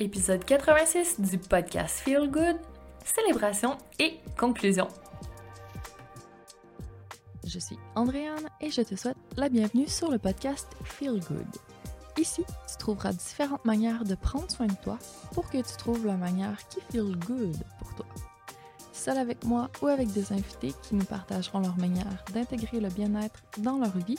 Épisode 0.00 0.44
86 0.44 1.20
du 1.20 1.38
podcast 1.38 2.00
Feel 2.00 2.28
Good, 2.28 2.56
célébration 3.04 3.78
et 4.00 4.18
conclusion. 4.36 4.88
Je 7.46 7.60
suis 7.60 7.78
Andréane 7.94 8.48
et 8.60 8.72
je 8.72 8.82
te 8.82 8.96
souhaite 8.96 9.16
la 9.36 9.48
bienvenue 9.48 9.86
sur 9.86 10.10
le 10.10 10.18
podcast 10.18 10.66
Feel 10.82 11.20
Good. 11.20 11.46
Ici, 12.18 12.42
tu 12.68 12.76
trouveras 12.76 13.12
différentes 13.12 13.64
manières 13.64 14.02
de 14.02 14.16
prendre 14.16 14.50
soin 14.50 14.66
de 14.66 14.74
toi 14.82 14.98
pour 15.32 15.48
que 15.48 15.58
tu 15.58 15.76
trouves 15.78 16.04
la 16.04 16.16
manière 16.16 16.66
qui 16.66 16.80
feel 16.90 17.16
good 17.28 17.56
pour 17.78 17.94
toi. 17.94 18.06
Seul 18.92 19.16
avec 19.16 19.44
moi 19.44 19.70
ou 19.80 19.86
avec 19.86 20.10
des 20.10 20.32
invités 20.32 20.72
qui 20.82 20.96
nous 20.96 21.04
partageront 21.04 21.60
leur 21.60 21.76
manière 21.76 22.24
d'intégrer 22.32 22.80
le 22.80 22.88
bien-être 22.88 23.44
dans 23.58 23.78
leur 23.78 23.96
vie 23.98 24.18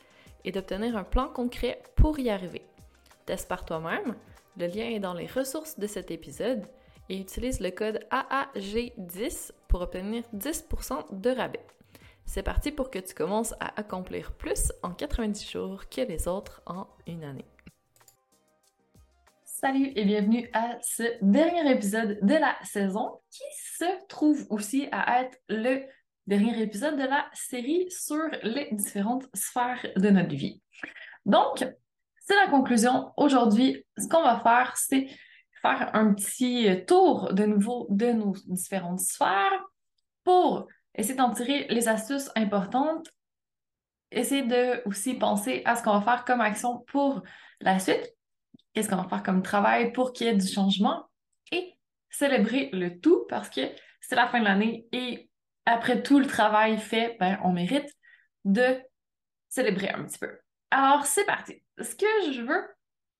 et 0.43 0.51
d'obtenir 0.51 0.97
un 0.97 1.03
plan 1.03 1.27
concret 1.27 1.81
pour 1.95 2.19
y 2.19 2.29
arriver. 2.29 2.63
Teste 3.25 3.47
par 3.47 3.65
toi-même, 3.65 4.15
le 4.57 4.67
lien 4.67 4.89
est 4.89 4.99
dans 4.99 5.13
les 5.13 5.27
ressources 5.27 5.79
de 5.79 5.87
cet 5.87 6.11
épisode 6.11 6.65
et 7.09 7.19
utilise 7.19 7.59
le 7.59 7.71
code 7.71 7.99
AAG10 8.11 9.51
pour 9.67 9.81
obtenir 9.81 10.23
10% 10.35 11.19
de 11.19 11.29
rabais. 11.29 11.65
C'est 12.25 12.43
parti 12.43 12.71
pour 12.71 12.89
que 12.89 12.99
tu 12.99 13.13
commences 13.13 13.53
à 13.59 13.79
accomplir 13.79 14.33
plus 14.33 14.71
en 14.83 14.91
90 14.91 15.49
jours 15.49 15.89
que 15.89 16.01
les 16.01 16.27
autres 16.27 16.61
en 16.65 16.87
une 17.07 17.23
année. 17.23 17.45
Salut 19.43 19.91
et 19.95 20.05
bienvenue 20.05 20.49
à 20.53 20.79
ce 20.81 21.03
dernier 21.21 21.71
épisode 21.71 22.17
de 22.21 22.33
la 22.33 22.55
saison 22.63 23.19
qui 23.29 23.43
se 23.53 24.07
trouve 24.07 24.47
aussi 24.49 24.87
à 24.91 25.23
être 25.23 25.37
le 25.49 25.83
dernier 26.27 26.61
épisode 26.61 26.97
de 26.97 27.03
la 27.03 27.29
série 27.33 27.89
sur 27.89 28.23
les 28.43 28.69
différentes 28.71 29.27
sphères 29.33 29.85
de 29.95 30.09
notre 30.09 30.35
vie. 30.35 30.61
Donc, 31.25 31.65
c'est 32.19 32.35
la 32.35 32.47
conclusion. 32.47 33.11
Aujourd'hui, 33.17 33.85
ce 33.97 34.07
qu'on 34.07 34.23
va 34.23 34.39
faire, 34.39 34.75
c'est 34.77 35.07
faire 35.61 35.89
un 35.93 36.13
petit 36.13 36.85
tour 36.85 37.33
de 37.33 37.45
nouveau 37.45 37.87
de 37.89 38.11
nos 38.11 38.33
différentes 38.47 38.99
sphères 38.99 39.63
pour 40.23 40.67
essayer 40.95 41.15
d'en 41.15 41.31
tirer 41.31 41.67
les 41.69 41.87
astuces 41.87 42.29
importantes, 42.35 43.07
essayer 44.11 44.43
de 44.43 44.81
aussi 44.87 45.15
penser 45.15 45.61
à 45.65 45.75
ce 45.75 45.83
qu'on 45.83 45.97
va 45.97 46.01
faire 46.01 46.25
comme 46.25 46.41
action 46.41 46.79
pour 46.87 47.21
la 47.59 47.79
suite, 47.79 48.13
qu'est-ce 48.73 48.89
qu'on 48.89 48.97
va 48.97 49.07
faire 49.07 49.23
comme 49.23 49.41
travail 49.41 49.91
pour 49.91 50.13
qu'il 50.13 50.27
y 50.27 50.29
ait 50.29 50.35
du 50.35 50.47
changement 50.47 51.09
et 51.51 51.77
célébrer 52.09 52.69
le 52.73 52.99
tout 52.99 53.25
parce 53.29 53.49
que 53.49 53.61
c'est 54.01 54.15
la 54.15 54.27
fin 54.27 54.39
de 54.39 54.45
l'année 54.45 54.87
et 54.91 55.30
après 55.71 56.03
tout 56.03 56.19
le 56.19 56.27
travail 56.27 56.77
fait, 56.77 57.17
ben, 57.19 57.39
on 57.43 57.51
mérite 57.51 57.91
de 58.45 58.79
célébrer 59.49 59.89
un 59.89 60.03
petit 60.05 60.19
peu. 60.19 60.37
Alors, 60.71 61.05
c'est 61.05 61.25
parti. 61.25 61.61
Ce 61.79 61.95
que 61.95 62.31
je 62.31 62.41
veux 62.41 62.63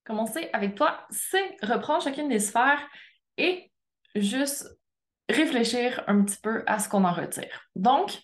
commencer 0.05 0.49
avec 0.53 0.75
toi, 0.75 1.05
c'est 1.09 1.57
reprendre 1.61 2.03
chacune 2.03 2.29
des 2.29 2.39
sphères 2.39 2.87
et 3.37 3.71
juste 4.15 4.67
réfléchir 5.29 6.03
un 6.07 6.23
petit 6.23 6.39
peu 6.41 6.63
à 6.67 6.79
ce 6.79 6.89
qu'on 6.89 7.03
en 7.03 7.13
retire. 7.13 7.67
Donc, 7.75 8.19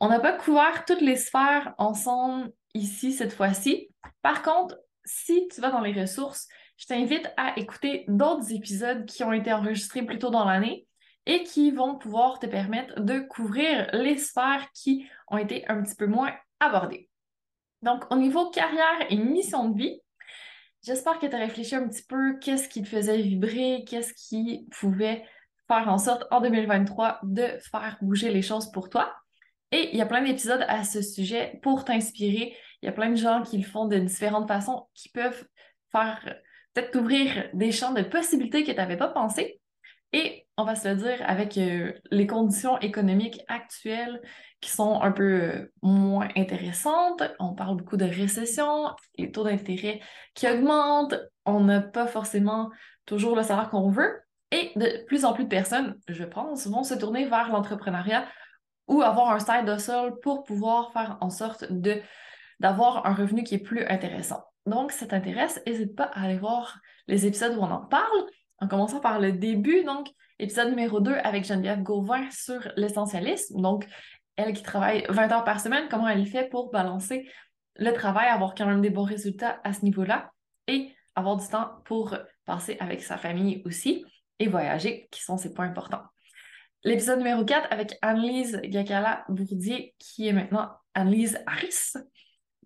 on 0.00 0.08
n'a 0.08 0.20
pas 0.20 0.32
couvert 0.32 0.84
toutes 0.84 1.00
les 1.00 1.16
sphères 1.16 1.74
ensemble 1.78 2.50
ici 2.74 3.12
cette 3.12 3.32
fois-ci. 3.32 3.90
Par 4.22 4.42
contre, 4.42 4.76
si 5.04 5.48
tu 5.48 5.60
vas 5.60 5.70
dans 5.70 5.80
les 5.80 5.98
ressources, 5.98 6.48
je 6.76 6.86
t'invite 6.86 7.30
à 7.36 7.58
écouter 7.58 8.04
d'autres 8.08 8.52
épisodes 8.52 9.06
qui 9.06 9.22
ont 9.22 9.32
été 9.32 9.52
enregistrés 9.52 10.02
plus 10.02 10.18
tôt 10.18 10.30
dans 10.30 10.44
l'année 10.44 10.86
et 11.26 11.42
qui 11.42 11.70
vont 11.70 11.96
pouvoir 11.96 12.38
te 12.38 12.46
permettre 12.46 13.00
de 13.00 13.20
couvrir 13.20 13.88
les 13.92 14.18
sphères 14.18 14.68
qui 14.72 15.06
ont 15.28 15.38
été 15.38 15.66
un 15.68 15.82
petit 15.82 15.96
peu 15.96 16.06
moins 16.06 16.32
abordées. 16.60 17.08
Donc, 17.82 18.04
au 18.10 18.16
niveau 18.16 18.50
carrière 18.50 19.06
et 19.10 19.16
mission 19.16 19.68
de 19.68 19.76
vie, 19.76 20.00
j'espère 20.82 21.18
que 21.18 21.26
tu 21.26 21.34
as 21.34 21.38
réfléchi 21.38 21.74
un 21.74 21.88
petit 21.88 22.04
peu 22.04 22.38
qu'est-ce 22.38 22.68
qui 22.68 22.82
te 22.82 22.88
faisait 22.88 23.20
vibrer, 23.20 23.84
qu'est-ce 23.86 24.14
qui 24.14 24.66
pouvait 24.78 25.24
faire 25.68 25.88
en 25.88 25.98
sorte 25.98 26.24
en 26.30 26.40
2023 26.40 27.20
de 27.22 27.58
faire 27.70 27.98
bouger 28.02 28.30
les 28.30 28.42
choses 28.42 28.70
pour 28.70 28.90
toi. 28.90 29.14
Et 29.70 29.90
il 29.92 29.98
y 29.98 30.02
a 30.02 30.06
plein 30.06 30.22
d'épisodes 30.22 30.64
à 30.68 30.84
ce 30.84 31.02
sujet 31.02 31.58
pour 31.62 31.84
t'inspirer. 31.84 32.54
Il 32.82 32.86
y 32.86 32.88
a 32.88 32.92
plein 32.92 33.10
de 33.10 33.16
gens 33.16 33.42
qui 33.42 33.58
le 33.58 33.64
font 33.64 33.86
de 33.86 33.98
différentes 33.98 34.46
façons, 34.46 34.86
qui 34.94 35.08
peuvent 35.08 35.46
faire 35.90 36.20
peut-être 36.72 36.90
t'ouvrir 36.90 37.48
des 37.54 37.72
champs 37.72 37.92
de 37.92 38.02
possibilités 38.02 38.62
que 38.62 38.70
tu 38.70 38.76
n'avais 38.76 38.96
pas 38.96 39.08
pensé. 39.08 39.60
Et 40.14 40.46
on 40.56 40.62
va 40.62 40.76
se 40.76 40.86
le 40.86 40.94
dire, 40.94 41.18
avec 41.26 41.58
euh, 41.58 41.92
les 42.12 42.28
conditions 42.28 42.78
économiques 42.78 43.40
actuelles 43.48 44.22
qui 44.60 44.70
sont 44.70 45.00
un 45.00 45.10
peu 45.10 45.24
euh, 45.24 45.72
moins 45.82 46.28
intéressantes, 46.36 47.24
on 47.40 47.52
parle 47.52 47.78
beaucoup 47.78 47.96
de 47.96 48.04
récession, 48.04 48.94
les 49.18 49.32
taux 49.32 49.42
d'intérêt 49.42 50.00
qui 50.34 50.48
augmentent, 50.48 51.16
on 51.46 51.64
n'a 51.64 51.80
pas 51.80 52.06
forcément 52.06 52.70
toujours 53.06 53.34
le 53.34 53.42
salaire 53.42 53.70
qu'on 53.70 53.90
veut. 53.90 54.20
Et 54.52 54.70
de 54.76 55.04
plus 55.06 55.24
en 55.24 55.32
plus 55.32 55.44
de 55.44 55.48
personnes, 55.48 55.98
je 56.06 56.22
pense, 56.22 56.68
vont 56.68 56.84
se 56.84 56.94
tourner 56.94 57.28
vers 57.28 57.50
l'entrepreneuriat 57.50 58.24
ou 58.86 59.02
avoir 59.02 59.32
un 59.32 59.40
side 59.40 59.80
sol 59.80 60.20
pour 60.22 60.44
pouvoir 60.44 60.92
faire 60.92 61.18
en 61.22 61.30
sorte 61.30 61.64
de 61.72 62.00
d'avoir 62.60 63.04
un 63.04 63.14
revenu 63.14 63.42
qui 63.42 63.56
est 63.56 63.58
plus 63.58 63.84
intéressant. 63.86 64.44
Donc, 64.64 64.92
si 64.92 64.98
ça 64.98 65.06
t'intéresse, 65.06 65.60
n'hésite 65.66 65.96
pas 65.96 66.04
à 66.04 66.22
aller 66.22 66.38
voir 66.38 66.78
les 67.08 67.26
épisodes 67.26 67.56
où 67.56 67.60
on 67.60 67.70
en 67.72 67.84
parle 67.84 68.26
en 68.60 68.68
commençant 68.68 69.00
par 69.00 69.20
le 69.20 69.32
début, 69.32 69.84
donc 69.84 70.08
épisode 70.38 70.70
numéro 70.70 71.00
2 71.00 71.12
avec 71.12 71.44
Geneviève 71.44 71.82
Gauvin 71.82 72.28
sur 72.30 72.60
l'essentialisme. 72.76 73.60
Donc, 73.60 73.86
elle 74.36 74.52
qui 74.52 74.62
travaille 74.62 75.04
20 75.08 75.32
heures 75.32 75.44
par 75.44 75.60
semaine, 75.60 75.86
comment 75.90 76.08
elle 76.08 76.26
fait 76.26 76.48
pour 76.48 76.70
balancer 76.70 77.28
le 77.76 77.92
travail, 77.92 78.28
avoir 78.28 78.54
quand 78.54 78.66
même 78.66 78.80
des 78.80 78.90
bons 78.90 79.04
résultats 79.04 79.60
à 79.64 79.72
ce 79.72 79.84
niveau-là 79.84 80.30
et 80.68 80.92
avoir 81.14 81.36
du 81.36 81.46
temps 81.46 81.70
pour 81.84 82.16
passer 82.44 82.76
avec 82.80 83.02
sa 83.02 83.16
famille 83.16 83.62
aussi 83.64 84.04
et 84.38 84.48
voyager, 84.48 85.08
qui 85.10 85.22
sont 85.22 85.36
ses 85.36 85.52
points 85.52 85.66
importants. 85.66 86.02
L'épisode 86.82 87.18
numéro 87.18 87.44
4 87.44 87.68
avec 87.70 87.96
Annelise 88.02 88.60
Gakala-Bourdier, 88.62 89.94
qui 89.98 90.28
est 90.28 90.32
maintenant 90.32 90.70
Annelise 90.94 91.38
Harris. 91.46 91.94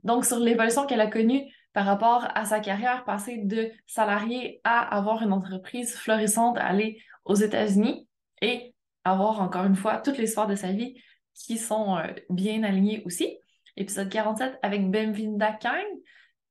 Donc, 0.03 0.25
sur 0.25 0.39
l'évolution 0.39 0.87
qu'elle 0.87 1.01
a 1.01 1.07
connue 1.07 1.53
par 1.73 1.87
rapport 1.87 2.27
à 2.35 2.45
sa 2.45 2.61
carrière, 2.61 3.05
passer 3.05 3.39
de 3.39 3.71
salarié 3.87 4.61
à 4.65 4.81
avoir 4.97 5.23
une 5.23 5.33
entreprise 5.33 5.95
florissante, 5.95 6.59
aller 6.59 7.01
aux 7.25 7.35
États-Unis 7.35 8.09
et 8.43 8.75
avoir 9.05 9.41
encore 9.41 9.65
une 9.65 9.77
fois 9.77 9.99
toutes 9.99 10.19
les 10.19 10.27
sphères 10.27 10.47
de 10.47 10.55
sa 10.55 10.73
vie 10.73 11.01
qui 11.35 11.59
sont 11.59 11.97
euh, 11.97 12.13
bien 12.31 12.63
alignées 12.63 13.03
aussi. 13.05 13.39
Épisode 13.77 14.09
47 14.09 14.59
avec 14.63 14.91
Benvinda 14.91 15.53
Kang, 15.53 15.87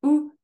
où 0.04 0.38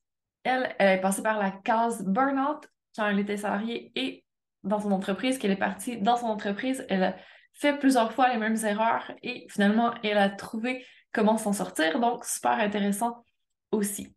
elle, 0.44 0.76
est 0.80 1.00
passée 1.00 1.24
par 1.24 1.40
la 1.40 1.52
case 1.52 2.04
burnout 2.06 2.68
quand 2.96 3.08
elle 3.08 3.20
était 3.20 3.38
salariée 3.38 3.92
et 3.96 4.24
dans 4.64 4.80
son 4.80 4.92
entreprise, 4.92 5.38
qu'elle 5.38 5.52
est 5.52 5.56
partie 5.56 5.98
dans 5.98 6.18
son 6.18 6.28
entreprise, 6.28 6.86
elle 6.90 7.04
a 7.04 7.16
fait 7.54 7.78
plusieurs 7.78 8.14
fois 8.14 8.32
les 8.34 8.40
mêmes 8.40 8.58
erreurs 8.64 9.12
et 9.22 9.46
finalement, 9.50 9.94
elle 10.04 10.18
a 10.18 10.30
trouvé 10.30 10.86
comment 11.12 11.38
s'en 11.38 11.54
sortir. 11.54 12.00
Donc, 12.00 12.26
super 12.26 12.54
intéressant 12.54 13.24
aussi. 13.72 14.14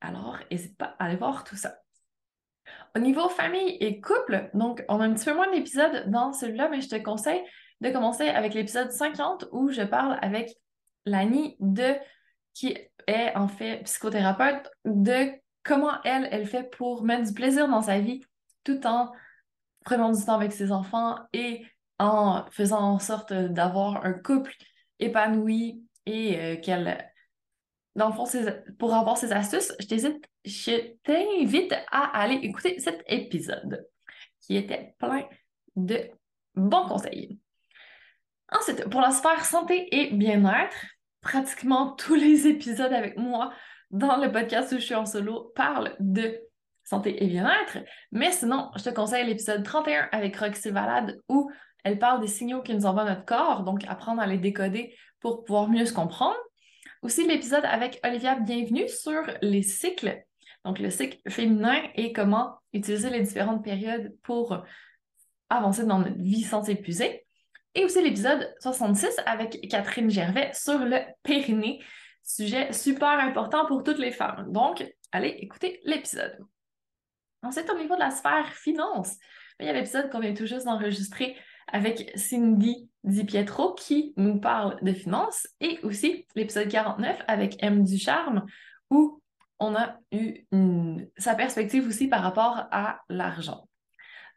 Alors, 0.00 0.38
n'hésite 0.50 0.76
pas 0.76 0.96
à 0.98 1.04
aller 1.04 1.16
voir 1.16 1.44
tout 1.44 1.56
ça. 1.56 1.78
Au 2.96 3.00
niveau 3.00 3.28
famille 3.28 3.76
et 3.80 4.00
couple, 4.00 4.50
donc 4.54 4.84
on 4.88 5.00
a 5.00 5.04
un 5.04 5.14
petit 5.14 5.24
peu 5.24 5.34
moins 5.34 5.50
d'épisodes 5.50 6.04
dans 6.08 6.32
celui-là, 6.32 6.68
mais 6.68 6.80
je 6.80 6.88
te 6.88 6.96
conseille 6.96 7.42
de 7.80 7.90
commencer 7.90 8.28
avec 8.28 8.54
l'épisode 8.54 8.90
50 8.90 9.46
où 9.52 9.70
je 9.70 9.82
parle 9.82 10.18
avec 10.22 10.50
Lani 11.06 11.56
de 11.60 11.94
qui 12.54 12.76
est 13.06 13.36
en 13.36 13.48
fait 13.48 13.82
psychothérapeute 13.84 14.68
de 14.84 15.30
comment 15.62 16.02
elle, 16.04 16.28
elle 16.30 16.46
fait 16.46 16.64
pour 16.64 17.04
mettre 17.04 17.24
du 17.28 17.32
plaisir 17.32 17.68
dans 17.68 17.82
sa 17.82 18.00
vie 18.00 18.20
tout 18.64 18.86
en 18.86 19.12
prenant 19.84 20.12
du 20.12 20.24
temps 20.24 20.34
avec 20.34 20.52
ses 20.52 20.72
enfants 20.72 21.18
et 21.32 21.64
en 21.98 22.44
faisant 22.50 22.80
en 22.80 22.98
sorte 22.98 23.32
d'avoir 23.32 24.04
un 24.04 24.12
couple 24.12 24.54
épanoui 24.98 25.84
et 26.06 26.38
euh, 26.38 26.56
qu'elle 26.56 27.10
dans 27.98 28.08
le 28.08 28.14
fond, 28.14 28.24
pour 28.78 28.94
avoir 28.94 29.18
ces 29.18 29.32
astuces, 29.32 29.72
je 29.80 30.80
t'invite 31.02 31.74
à 31.90 32.20
aller 32.20 32.36
écouter 32.36 32.78
cet 32.78 33.02
épisode 33.08 33.86
qui 34.40 34.56
était 34.56 34.94
plein 34.98 35.24
de 35.74 36.08
bons 36.54 36.86
conseils. 36.86 37.38
Ensuite, 38.50 38.88
pour 38.88 39.00
la 39.00 39.10
sphère 39.10 39.44
santé 39.44 39.88
et 39.90 40.10
bien-être, 40.14 40.76
pratiquement 41.20 41.92
tous 41.98 42.14
les 42.14 42.46
épisodes 42.46 42.92
avec 42.92 43.18
moi 43.18 43.52
dans 43.90 44.16
le 44.16 44.30
podcast 44.30 44.72
où 44.72 44.76
je 44.76 44.84
suis 44.84 44.94
en 44.94 45.04
solo 45.04 45.52
parlent 45.56 45.96
de 45.98 46.38
santé 46.84 47.22
et 47.22 47.26
bien-être, 47.26 47.78
mais 48.12 48.30
sinon, 48.30 48.70
je 48.76 48.84
te 48.84 48.90
conseille 48.90 49.26
l'épisode 49.26 49.62
31 49.62 50.08
avec 50.12 50.36
Roxy 50.36 50.70
Valade 50.70 51.20
où 51.28 51.50
elle 51.84 51.98
parle 51.98 52.20
des 52.20 52.28
signaux 52.28 52.62
qui 52.62 52.74
nous 52.74 52.86
envoient 52.86 53.04
notre 53.04 53.24
corps, 53.24 53.64
donc 53.64 53.84
apprendre 53.88 54.22
à 54.22 54.26
les 54.26 54.38
décoder 54.38 54.94
pour 55.20 55.44
pouvoir 55.44 55.68
mieux 55.68 55.84
se 55.84 55.92
comprendre. 55.92 56.36
Aussi 57.02 57.24
l'épisode 57.26 57.64
avec 57.64 58.00
Olivia 58.04 58.34
Bienvenue 58.34 58.88
sur 58.88 59.22
les 59.40 59.62
cycles, 59.62 60.20
donc 60.64 60.80
le 60.80 60.90
cycle 60.90 61.18
féminin 61.30 61.80
et 61.94 62.12
comment 62.12 62.58
utiliser 62.72 63.08
les 63.08 63.20
différentes 63.20 63.62
périodes 63.62 64.16
pour 64.24 64.64
avancer 65.48 65.86
dans 65.86 66.00
notre 66.00 66.18
vie 66.18 66.42
sans 66.42 66.64
s'épuiser. 66.64 67.24
Et 67.76 67.84
aussi 67.84 68.02
l'épisode 68.02 68.52
66 68.58 69.16
avec 69.26 69.68
Catherine 69.70 70.10
Gervais 70.10 70.50
sur 70.52 70.80
le 70.80 70.98
périnée, 71.22 71.80
sujet 72.24 72.72
super 72.72 73.20
important 73.20 73.64
pour 73.66 73.84
toutes 73.84 73.98
les 73.98 74.10
femmes. 74.10 74.50
Donc, 74.50 74.84
allez 75.12 75.36
écouter 75.38 75.80
l'épisode. 75.84 76.36
Ensuite, 77.44 77.70
au 77.70 77.78
niveau 77.78 77.94
de 77.94 78.00
la 78.00 78.10
sphère 78.10 78.52
finance, 78.54 79.14
il 79.60 79.66
y 79.66 79.68
a 79.68 79.72
l'épisode 79.72 80.10
qu'on 80.10 80.18
vient 80.18 80.34
tout 80.34 80.46
juste 80.46 80.66
d'enregistrer 80.66 81.36
avec 81.72 82.10
Cindy 82.16 82.88
Di 83.04 83.24
Pietro 83.24 83.74
qui 83.74 84.12
nous 84.16 84.40
parle 84.40 84.76
de 84.82 84.92
finances 84.92 85.46
et 85.60 85.78
aussi 85.82 86.26
l'épisode 86.34 86.68
49 86.68 87.22
avec 87.26 87.56
M 87.62 87.84
Ducharme 87.84 88.46
où 88.90 89.20
on 89.60 89.74
a 89.74 89.96
eu 90.12 90.46
sa 91.16 91.34
perspective 91.34 91.86
aussi 91.86 92.08
par 92.08 92.22
rapport 92.22 92.66
à 92.70 93.00
l'argent. 93.08 93.68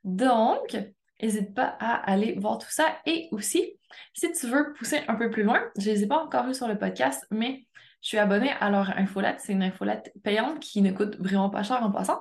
Donc, 0.03 0.77
n'hésite 1.21 1.53
pas 1.53 1.75
à 1.79 1.93
aller 2.11 2.33
voir 2.39 2.57
tout 2.57 2.71
ça 2.71 2.97
et 3.05 3.27
aussi, 3.31 3.77
si 4.13 4.31
tu 4.31 4.47
veux 4.47 4.73
pousser 4.73 5.01
un 5.07 5.15
peu 5.15 5.29
plus 5.29 5.43
loin, 5.43 5.61
je 5.77 5.89
ne 5.89 5.95
les 5.95 6.03
ai 6.03 6.07
pas 6.07 6.23
encore 6.23 6.47
vus 6.47 6.55
sur 6.55 6.67
le 6.67 6.77
podcast, 6.77 7.25
mais 7.29 7.67
je 8.01 8.07
suis 8.07 8.17
abonnée 8.17 8.51
à 8.59 8.69
leur 8.69 8.97
infolette. 8.97 9.39
C'est 9.39 9.53
une 9.53 9.63
infolette 9.63 10.11
payante 10.23 10.59
qui 10.59 10.81
ne 10.81 10.91
coûte 10.91 11.17
vraiment 11.19 11.49
pas 11.49 11.63
cher 11.63 11.83
en 11.83 11.91
passant. 11.91 12.19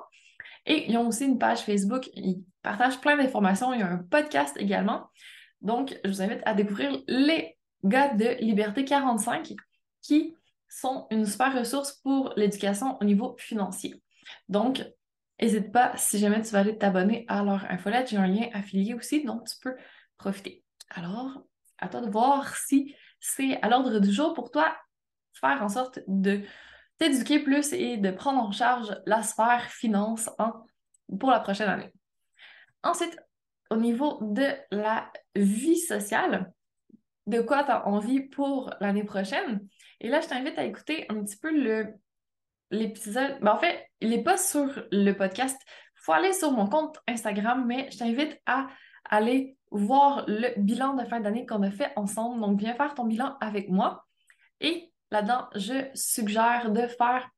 Et 0.66 0.90
ils 0.90 0.96
ont 0.96 1.08
aussi 1.08 1.24
une 1.24 1.38
page 1.38 1.60
Facebook. 1.60 2.08
Ils 2.14 2.44
partagent 2.62 3.00
plein 3.00 3.16
d'informations. 3.16 3.72
Il 3.72 3.80
y 3.80 3.82
a 3.82 3.88
un 3.88 3.98
podcast 3.98 4.56
également. 4.58 5.08
Donc, 5.60 5.98
je 6.04 6.10
vous 6.10 6.22
invite 6.22 6.40
à 6.44 6.54
découvrir 6.54 7.02
les 7.06 7.56
gars 7.84 8.14
de 8.14 8.36
Liberté 8.40 8.84
45 8.84 9.52
qui 10.02 10.34
sont 10.68 11.06
une 11.10 11.26
super 11.26 11.56
ressource 11.56 11.92
pour 12.02 12.32
l'éducation 12.36 12.96
au 13.00 13.04
niveau 13.04 13.34
financier. 13.38 14.02
Donc, 14.48 14.84
n'hésite 15.40 15.72
pas, 15.72 15.92
si 15.96 16.18
jamais 16.18 16.42
tu 16.42 16.50
vas 16.50 16.60
aller 16.60 16.78
t'abonner 16.78 17.24
à 17.28 17.42
leur 17.42 17.64
infolette, 17.70 18.08
j'ai 18.10 18.16
un 18.16 18.26
lien 18.26 18.48
affilié 18.52 18.94
aussi, 18.94 19.24
donc 19.24 19.46
tu 19.48 19.56
peux 19.60 19.74
profiter. 20.16 20.64
Alors, 20.90 21.42
à 21.78 21.88
toi 21.88 22.00
de 22.00 22.10
voir 22.10 22.56
si 22.56 22.94
c'est 23.18 23.60
à 23.60 23.68
l'ordre 23.68 23.98
du 23.98 24.12
jour 24.12 24.32
pour 24.34 24.50
toi 24.50 24.76
faire 25.32 25.62
en 25.62 25.68
sorte 25.68 26.00
de 26.06 26.42
t'éduquer 27.00 27.40
plus 27.40 27.72
et 27.72 27.96
de 27.96 28.10
prendre 28.10 28.40
en 28.40 28.52
charge 28.52 28.94
la 29.06 29.22
sphère 29.22 29.64
finance 29.70 30.30
pour 31.18 31.30
la 31.30 31.40
prochaine 31.40 31.68
année. 31.68 31.92
Ensuite, 32.82 33.18
au 33.70 33.76
niveau 33.76 34.18
de 34.20 34.46
la 34.70 35.10
vie 35.34 35.78
sociale, 35.78 36.52
de 37.26 37.40
quoi 37.40 37.64
tu 37.64 37.70
as 37.70 37.86
envie 37.86 38.20
pour 38.20 38.72
l'année 38.80 39.04
prochaine? 39.04 39.66
Et 40.00 40.08
là, 40.08 40.20
je 40.20 40.28
t'invite 40.28 40.58
à 40.58 40.64
écouter 40.64 41.06
un 41.08 41.22
petit 41.24 41.38
peu 41.38 41.50
l'épisode. 42.70 43.38
Ben, 43.40 43.52
en 43.52 43.58
fait, 43.58 43.86
il 44.00 44.10
n'est 44.10 44.22
pas 44.22 44.36
sur 44.36 44.68
le 44.92 45.12
podcast. 45.12 45.58
Il 45.66 46.00
faut 46.02 46.12
aller 46.12 46.32
sur 46.32 46.52
mon 46.52 46.66
compte 46.66 46.98
Instagram, 47.08 47.64
mais 47.66 47.90
je 47.90 47.98
t'invite 47.98 48.38
à 48.44 48.66
aller 49.08 49.56
voir 49.70 50.24
le 50.26 50.52
bilan 50.60 50.94
de 50.94 51.04
fin 51.04 51.20
d'année 51.20 51.46
qu'on 51.46 51.62
a 51.62 51.70
fait 51.70 51.92
ensemble. 51.96 52.40
Donc, 52.40 52.58
viens 52.58 52.74
faire 52.74 52.94
ton 52.94 53.04
bilan 53.04 53.36
avec 53.40 53.70
moi. 53.70 54.04
Et 54.60 54.89
là-dedans, 55.10 55.48
je 55.54 55.88
suggère 55.94 56.70
de 56.70 56.86
faire 56.86 57.28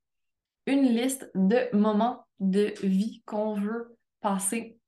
une 0.66 0.82
liste 0.82 1.30
de 1.34 1.74
moments 1.76 2.26
de 2.40 2.74
vie 2.82 3.22
qu'on 3.24 3.54
veut 3.54 3.96
passer 4.20 4.78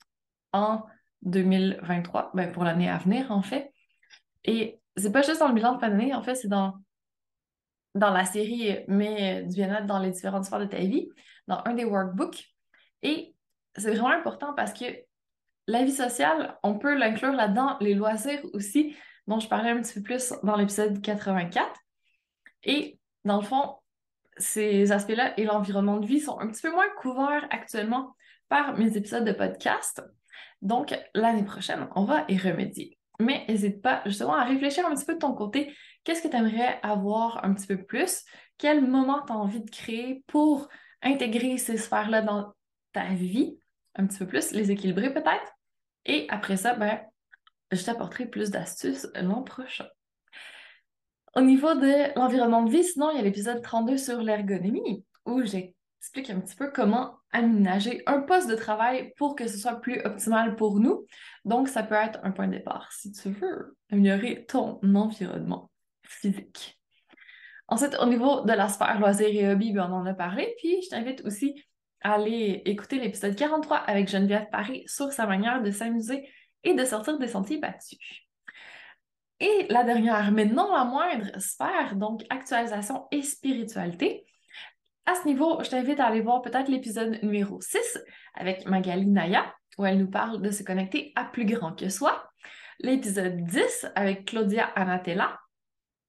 en 0.52 0.84
2023, 1.22 2.31
ben 2.34 2.52
pour 2.52 2.64
l'année 2.64 2.88
à 2.88 2.98
venir, 2.98 3.31
en 3.31 3.42
fait. 3.42 3.72
Et 4.44 4.81
c'est 4.96 5.12
pas 5.12 5.22
juste 5.22 5.40
dans 5.40 5.48
le 5.48 5.54
bilan 5.54 5.75
de 5.75 5.81
fin 5.81 5.88
d'année, 5.88 6.14
en 6.14 6.22
fait, 6.22 6.34
c'est 6.34 6.48
dans, 6.48 6.75
dans 7.94 8.10
la 8.10 8.25
série 8.25 8.78
Mais 8.88 9.42
du 9.42 9.56
bien-être 9.56 9.87
dans 9.87 9.98
les 9.98 10.10
différentes 10.10 10.44
sphères 10.44 10.60
de 10.60 10.66
ta 10.66 10.78
vie, 10.78 11.08
dans 11.48 11.62
un 11.64 11.75
des 11.75 11.84
workbooks. 11.84 12.44
Et 13.02 13.34
c'est 13.76 13.90
vraiment 13.90 14.10
important 14.10 14.54
parce 14.54 14.72
que 14.72 14.84
la 15.66 15.82
vie 15.82 15.92
sociale, 15.92 16.58
on 16.62 16.78
peut 16.78 16.94
l'inclure 16.94 17.32
là-dedans, 17.32 17.76
les 17.80 17.94
loisirs 17.94 18.40
aussi, 18.52 18.94
dont 19.26 19.40
je 19.40 19.48
parlais 19.48 19.70
un 19.70 19.80
petit 19.80 19.94
peu 19.94 20.02
plus 20.02 20.34
dans 20.42 20.56
l'épisode 20.56 21.00
84. 21.00 21.70
Et 22.64 22.99
dans 23.25 23.40
le 23.40 23.46
fond, 23.46 23.76
ces 24.37 24.93
aspects-là 24.93 25.38
et 25.38 25.44
l'environnement 25.44 25.99
de 25.99 26.06
vie 26.06 26.20
sont 26.20 26.38
un 26.40 26.49
petit 26.49 26.62
peu 26.62 26.72
moins 26.72 26.88
couverts 26.99 27.46
actuellement 27.50 28.14
par 28.49 28.76
mes 28.76 28.96
épisodes 28.96 29.25
de 29.25 29.32
podcast. 29.32 30.02
Donc, 30.62 30.99
l'année 31.14 31.44
prochaine, 31.44 31.88
on 31.94 32.05
va 32.05 32.25
y 32.28 32.38
remédier. 32.38 32.99
Mais 33.20 33.44
n'hésite 33.49 33.81
pas 33.81 34.02
justement 34.06 34.34
à 34.34 34.44
réfléchir 34.44 34.87
un 34.87 34.94
petit 34.94 35.05
peu 35.05 35.14
de 35.14 35.19
ton 35.19 35.34
côté. 35.34 35.75
Qu'est-ce 36.02 36.22
que 36.22 36.28
tu 36.28 36.37
aimerais 36.37 36.81
avoir 36.82 37.44
un 37.44 37.55
petit 37.55 37.66
peu 37.66 37.82
plus? 37.82 38.25
Quel 38.58 38.87
moment 38.87 39.22
tu 39.25 39.32
as 39.32 39.37
envie 39.37 39.62
de 39.62 39.70
créer 39.70 40.25
pour 40.26 40.69
intégrer 41.02 41.58
ces 41.58 41.76
sphères-là 41.76 42.22
dans 42.22 42.52
ta 42.93 43.08
vie? 43.14 43.58
Un 43.94 44.06
petit 44.06 44.19
peu 44.19 44.26
plus, 44.26 44.50
les 44.50 44.70
équilibrer 44.70 45.12
peut-être? 45.12 45.52
Et 46.06 46.26
après 46.28 46.56
ça, 46.56 46.75
ben, 46.75 47.00
je 47.70 47.84
t'apporterai 47.84 48.26
plus 48.26 48.50
d'astuces 48.50 49.08
l'an 49.14 49.43
prochain. 49.43 49.87
Au 51.36 51.40
niveau 51.40 51.75
de 51.75 52.16
l'environnement 52.16 52.62
de 52.62 52.70
vie, 52.70 52.84
sinon, 52.84 53.10
il 53.10 53.16
y 53.16 53.19
a 53.19 53.22
l'épisode 53.22 53.60
32 53.60 53.96
sur 53.98 54.22
l'ergonomie 54.22 55.04
où 55.26 55.42
j'explique 55.42 56.31
un 56.31 56.38
petit 56.38 56.54
peu 56.54 56.70
comment 56.70 57.16
aménager 57.32 58.04
un 58.06 58.20
poste 58.20 58.48
de 58.48 58.54
travail 58.54 59.12
pour 59.16 59.34
que 59.34 59.48
ce 59.48 59.58
soit 59.58 59.81
plus 59.81 60.00
optimal 60.04 60.54
pour 60.54 60.78
nous. 60.78 61.04
Donc, 61.44 61.66
ça 61.69 61.82
peut 61.82 61.96
être 61.96 62.20
un 62.23 62.30
point 62.30 62.47
de 62.47 62.52
départ 62.52 62.92
si 62.92 63.11
tu 63.11 63.30
veux 63.30 63.76
améliorer 63.90 64.44
ton 64.47 64.78
environnement 64.94 65.73
physique. 66.04 66.78
Ensuite, 67.66 67.97
au 68.00 68.06
niveau 68.06 68.42
de 68.42 68.52
la 68.52 68.68
sphère 68.68 69.00
loisirs 69.00 69.26
et 69.28 69.49
hobby, 69.50 69.73
ben, 69.73 69.88
on 69.90 69.94
en 69.94 70.06
a 70.06 70.14
parlé. 70.14 70.54
Puis, 70.59 70.82
je 70.82 70.90
t'invite 70.90 71.25
aussi 71.25 71.61
à 72.02 72.12
aller 72.12 72.62
écouter 72.64 73.00
l'épisode 73.00 73.35
43 73.35 73.78
avec 73.78 74.09
Geneviève 74.09 74.47
Paris 74.52 74.85
sur 74.87 75.12
sa 75.12 75.26
manière 75.26 75.62
de 75.62 75.73
s'amuser 75.73 76.28
et 76.62 76.75
de 76.75 76.85
sortir 76.85 77.18
des 77.18 77.28
sentiers 77.28 77.59
battus. 77.59 77.99
Et 79.41 79.67
la 79.69 79.83
dernière, 79.83 80.31
mais 80.33 80.45
non 80.45 80.73
la 80.73 80.85
moindre 80.85 81.38
sphère, 81.41 81.97
donc 81.97 82.23
actualisation 82.31 83.07
et 83.11 83.23
spiritualité. 83.23 84.25
À 85.07 85.14
ce 85.17 85.26
niveau, 85.26 85.62
je 85.62 85.71
t'invite 85.71 86.00
à 86.00 86.07
aller 86.07 86.23
voir 86.23 86.41
peut-être 86.41 86.69
l'épisode 86.69 87.19
numéro 87.23 87.61
6 87.61 87.99
avec 88.35 88.64
Magali 88.67 89.07
Naya, 89.07 89.53
où 89.76 89.85
elle 89.85 89.99
nous 89.99 90.11
parle 90.11 90.41
de 90.41 90.50
se 90.50 90.62
connecter 90.62 91.12
à 91.17 91.25
plus 91.25 91.45
grand 91.45 91.75
que 91.75 91.88
soi. 91.88 92.31
L'épisode 92.79 93.45
10 93.45 93.87
avec 93.95 94.26
Claudia 94.26 94.67
Anatella, 94.76 95.38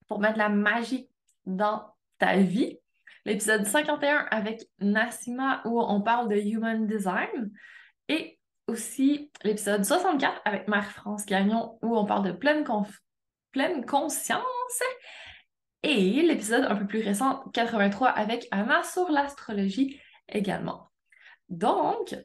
pour 0.08 0.20
mettre 0.20 0.38
la 0.38 0.50
magie 0.50 1.10
dans 1.46 1.94
ta 2.20 2.38
vie. 2.38 2.80
L'épisode 3.26 3.66
51 3.66 4.28
avec 4.30 4.64
Nassima, 4.80 5.62
où 5.66 5.82
on 5.82 6.02
parle 6.02 6.30
de 6.30 6.36
Human 6.36 6.86
Design. 6.86 7.52
Et 8.08 8.40
aussi 8.68 9.32
l'épisode 9.44 9.84
64 9.84 10.42
avec 10.46 10.68
Marie-France 10.68 11.26
Gagnon, 11.26 11.78
où 11.82 11.98
on 11.98 12.06
parle 12.06 12.26
de 12.26 12.32
pleine 12.32 12.64
confiance 12.64 13.05
pleine 13.56 13.86
conscience. 13.86 14.84
Et 15.82 16.22
l'épisode 16.22 16.66
un 16.66 16.76
peu 16.76 16.86
plus 16.86 17.02
récent, 17.02 17.42
83, 17.54 18.10
avec 18.10 18.50
Anna 18.52 18.84
sur 18.84 19.10
l'astrologie 19.10 19.98
également. 20.28 20.92
Donc, 21.48 22.18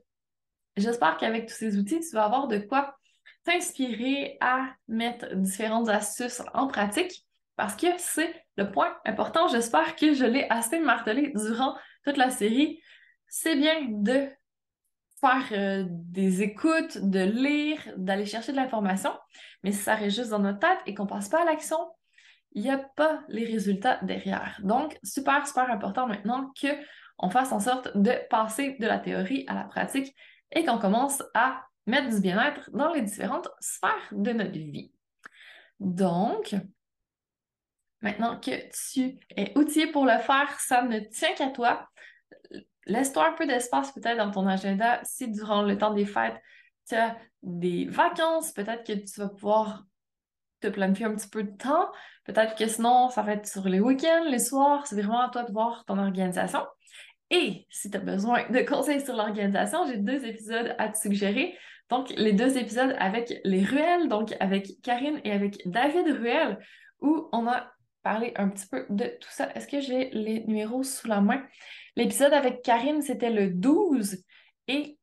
j'espère 0.76 1.18
qu'avec 1.18 1.46
tous 1.46 1.54
ces 1.54 1.78
outils, 1.78 2.00
tu 2.00 2.16
vas 2.16 2.24
avoir 2.24 2.48
de 2.48 2.58
quoi 2.58 2.96
t'inspirer 3.44 4.38
à 4.40 4.70
mettre 4.88 5.36
différentes 5.36 5.88
astuces 5.88 6.42
en 6.52 6.66
pratique 6.66 7.24
parce 7.54 7.76
que 7.76 7.86
c'est 7.98 8.34
le 8.56 8.72
point 8.72 8.92
important. 9.04 9.46
J'espère 9.46 9.94
que 9.94 10.14
je 10.14 10.24
l'ai 10.24 10.48
assez 10.50 10.80
martelé 10.80 11.32
durant 11.36 11.76
toute 12.04 12.16
la 12.16 12.30
série. 12.30 12.80
C'est 13.28 13.54
bien 13.54 13.86
de 13.88 14.28
faire 15.20 15.48
euh, 15.52 15.84
des 15.88 16.42
écoutes, 16.42 16.98
de 16.98 17.20
lire, 17.20 17.80
d'aller 17.96 18.26
chercher 18.26 18.52
de 18.52 18.56
l'information, 18.56 19.12
mais 19.62 19.72
si 19.72 19.82
ça 19.82 19.94
reste 19.94 20.16
juste 20.16 20.30
dans 20.30 20.38
notre 20.38 20.58
tête 20.58 20.78
et 20.86 20.94
qu'on 20.94 21.06
passe 21.06 21.28
pas 21.28 21.42
à 21.42 21.44
l'action, 21.44 21.78
il 22.52 22.62
n'y 22.62 22.70
a 22.70 22.78
pas 22.78 23.22
les 23.28 23.44
résultats 23.44 23.98
derrière. 24.02 24.58
Donc, 24.62 24.98
super, 25.04 25.46
super 25.46 25.70
important 25.70 26.06
maintenant 26.06 26.52
qu'on 26.60 27.30
fasse 27.30 27.52
en 27.52 27.60
sorte 27.60 27.96
de 27.96 28.12
passer 28.28 28.76
de 28.80 28.86
la 28.86 28.98
théorie 28.98 29.44
à 29.46 29.54
la 29.54 29.64
pratique 29.64 30.14
et 30.52 30.64
qu'on 30.64 30.78
commence 30.78 31.22
à 31.34 31.62
mettre 31.86 32.10
du 32.10 32.20
bien-être 32.20 32.70
dans 32.72 32.92
les 32.92 33.02
différentes 33.02 33.48
sphères 33.60 34.08
de 34.12 34.32
notre 34.32 34.52
vie. 34.52 34.92
Donc, 35.78 36.54
maintenant 38.00 38.38
que 38.38 38.50
tu 38.90 39.18
es 39.36 39.56
outillé 39.56 39.86
pour 39.88 40.04
le 40.04 40.18
faire, 40.18 40.58
ça 40.60 40.82
ne 40.82 40.98
tient 40.98 41.34
qu'à 41.34 41.50
toi. 41.50 41.88
Laisse-toi 42.86 43.28
un 43.28 43.32
peu 43.32 43.46
d'espace 43.46 43.92
peut-être 43.92 44.16
dans 44.16 44.30
ton 44.30 44.46
agenda 44.46 45.00
si 45.04 45.28
durant 45.28 45.62
le 45.62 45.76
temps 45.76 45.92
des 45.92 46.06
fêtes, 46.06 46.40
tu 46.88 46.94
as 46.94 47.16
des 47.42 47.86
vacances, 47.86 48.52
peut-être 48.52 48.84
que 48.84 48.92
tu 48.92 49.20
vas 49.20 49.28
pouvoir 49.28 49.84
te 50.60 50.68
planifier 50.68 51.06
un 51.06 51.14
petit 51.14 51.28
peu 51.28 51.42
de 51.42 51.56
temps. 51.56 51.90
Peut-être 52.24 52.54
que 52.54 52.66
sinon, 52.66 53.08
ça 53.08 53.22
va 53.22 53.32
être 53.32 53.46
sur 53.46 53.66
les 53.68 53.80
week-ends, 53.80 54.24
les 54.28 54.38
soirs. 54.38 54.86
C'est 54.86 54.96
vraiment 54.96 55.20
à 55.20 55.30
toi 55.30 55.42
de 55.42 55.52
voir 55.52 55.84
ton 55.86 55.98
organisation. 55.98 56.60
Et 57.30 57.66
si 57.70 57.90
tu 57.90 57.96
as 57.96 58.00
besoin 58.00 58.48
de 58.50 58.60
conseils 58.68 59.00
sur 59.00 59.16
l'organisation, 59.16 59.86
j'ai 59.86 59.96
deux 59.96 60.24
épisodes 60.24 60.74
à 60.78 60.88
te 60.88 60.98
suggérer. 60.98 61.56
Donc, 61.88 62.10
les 62.10 62.32
deux 62.32 62.56
épisodes 62.56 62.94
avec 62.98 63.32
les 63.44 63.64
Ruelles, 63.64 64.08
donc 64.08 64.34
avec 64.38 64.80
Karine 64.82 65.20
et 65.24 65.32
avec 65.32 65.60
David 65.66 66.06
Ruel, 66.08 66.58
où 67.00 67.28
on 67.32 67.48
a 67.48 67.72
parlé 68.02 68.32
un 68.36 68.48
petit 68.48 68.66
peu 68.66 68.86
de 68.90 69.04
tout 69.20 69.30
ça. 69.30 69.50
Est-ce 69.54 69.66
que 69.66 69.80
j'ai 69.80 70.10
les 70.10 70.44
numéros 70.44 70.82
sous 70.82 71.08
la 71.08 71.20
main? 71.20 71.42
L'épisode 71.96 72.32
avec 72.32 72.62
Karine, 72.62 73.02
c'était 73.02 73.30
le 73.30 73.50
12 73.50 74.22
et 74.68 74.98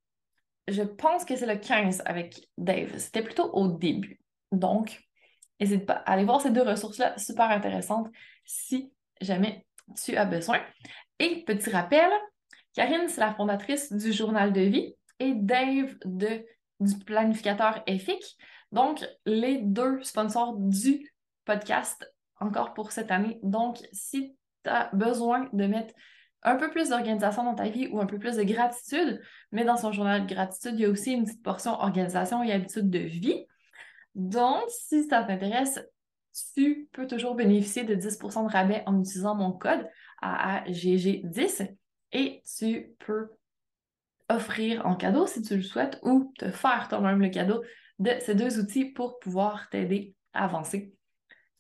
je 0.68 0.84
pense 0.84 1.26
que 1.26 1.36
c'est 1.36 1.46
le 1.46 1.58
15 1.58 2.04
avec 2.06 2.48
Dave. 2.58 2.98
C'était 2.98 3.22
plutôt 3.22 3.50
au 3.54 3.68
début. 3.68 4.20
Donc, 4.52 5.02
n'hésite 5.60 5.86
pas 5.86 5.94
à 6.06 6.14
aller 6.14 6.26
voir 6.26 6.42
ces 6.42 6.52
deux 6.52 6.62
ressources-là, 6.62 7.18
super 7.18 7.50
intéressantes 7.50 8.08
si 8.46 8.92
jamais 9.22 9.66
tu 10.04 10.16
as 10.16 10.26
besoin. 10.26 10.62
Et 11.20 11.44
petit 11.46 11.70
rappel, 11.70 12.10
Karine, 12.74 13.08
c'est 13.08 13.22
la 13.22 13.34
fondatrice 13.34 13.92
du 13.92 14.12
journal 14.12 14.54
de 14.54 14.62
vie 14.62 14.96
et 15.20 15.34
Dave 15.34 15.96
de, 16.06 16.46
du 16.80 16.96
planificateur 17.06 17.82
EFIC. 17.88 18.38
Donc, 18.72 19.06
les 19.26 19.60
deux 19.60 20.04
sponsors 20.04 20.56
du 20.58 21.12
podcast 21.46 22.14
encore 22.40 22.74
pour 22.74 22.92
cette 22.92 23.12
année. 23.12 23.40
Donc, 23.42 23.78
si 23.92 24.36
tu 24.64 24.70
as 24.70 24.90
besoin 24.94 25.50
de 25.54 25.66
mettre 25.66 25.94
un 26.44 26.56
peu 26.56 26.70
plus 26.70 26.90
d'organisation 26.90 27.44
dans 27.44 27.56
ta 27.56 27.70
vie 27.70 27.88
ou 27.88 28.00
un 28.00 28.06
peu 28.06 28.20
plus 28.20 28.36
de 28.36 28.44
gratitude, 28.44 29.22
mais 29.52 29.66
dans 29.66 29.78
son 29.78 29.92
journal 29.92 30.26
de 30.26 30.34
gratitude, 30.34 30.74
il 30.76 30.82
y 30.82 30.86
a 30.86 30.90
aussi 30.90 31.14
une 31.14 31.26
petite 31.26 31.44
portion 31.44 31.74
organisation 31.74 32.44
et 32.44 32.52
habitude 32.52 32.90
de 32.90 33.00
vie. 33.00 33.46
Donc, 34.16 34.64
si 34.70 35.04
ça 35.08 35.24
t'intéresse, 35.24 35.80
tu 36.54 36.88
peux 36.92 37.08
toujours 37.08 37.36
bénéficier 37.36 37.84
de 37.84 37.96
10% 37.96 38.46
de 38.46 38.52
rabais 38.52 38.84
en 38.86 39.00
utilisant 39.00 39.36
mon 39.36 39.52
code 39.52 39.88
AAGG10 40.22 41.76
et 42.14 42.42
tu 42.58 42.96
peux 43.00 43.30
offrir 44.30 44.86
en 44.86 44.96
cadeau 44.96 45.26
si 45.26 45.42
tu 45.42 45.56
le 45.56 45.64
souhaites 45.64 46.00
ou 46.04 46.34
te 46.38 46.50
faire 46.50 46.88
toi-même 46.90 47.22
le 47.22 47.30
cadeau 47.30 47.64
de 48.00 48.12
ces 48.20 48.36
deux 48.36 48.60
outils 48.60 48.86
pour 48.86 49.20
pouvoir 49.20 49.70
t'aider 49.70 50.14
à 50.34 50.46
avancer 50.46 50.94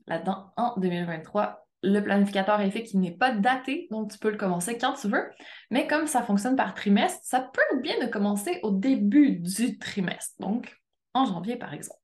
là-dedans 0.05 0.51
en 0.57 0.79
2023. 0.79 1.66
Le 1.83 1.99
planificateur 1.99 2.59
est 2.61 2.71
fait 2.71 2.83
qui 2.83 2.97
n'est 2.97 3.15
pas 3.15 3.31
daté, 3.31 3.87
donc 3.91 4.11
tu 4.11 4.17
peux 4.17 4.31
le 4.31 4.37
commencer 4.37 4.77
quand 4.77 4.93
tu 4.93 5.07
veux. 5.07 5.29
Mais 5.69 5.87
comme 5.87 6.07
ça 6.07 6.23
fonctionne 6.23 6.55
par 6.55 6.73
trimestre, 6.73 7.19
ça 7.23 7.39
peut 7.39 7.61
être 7.71 7.81
bien 7.81 7.99
de 7.99 8.07
commencer 8.07 8.59
au 8.63 8.71
début 8.71 9.37
du 9.37 9.77
trimestre, 9.77 10.35
donc 10.39 10.75
en 11.13 11.25
janvier 11.25 11.55
par 11.55 11.73
exemple. 11.73 11.99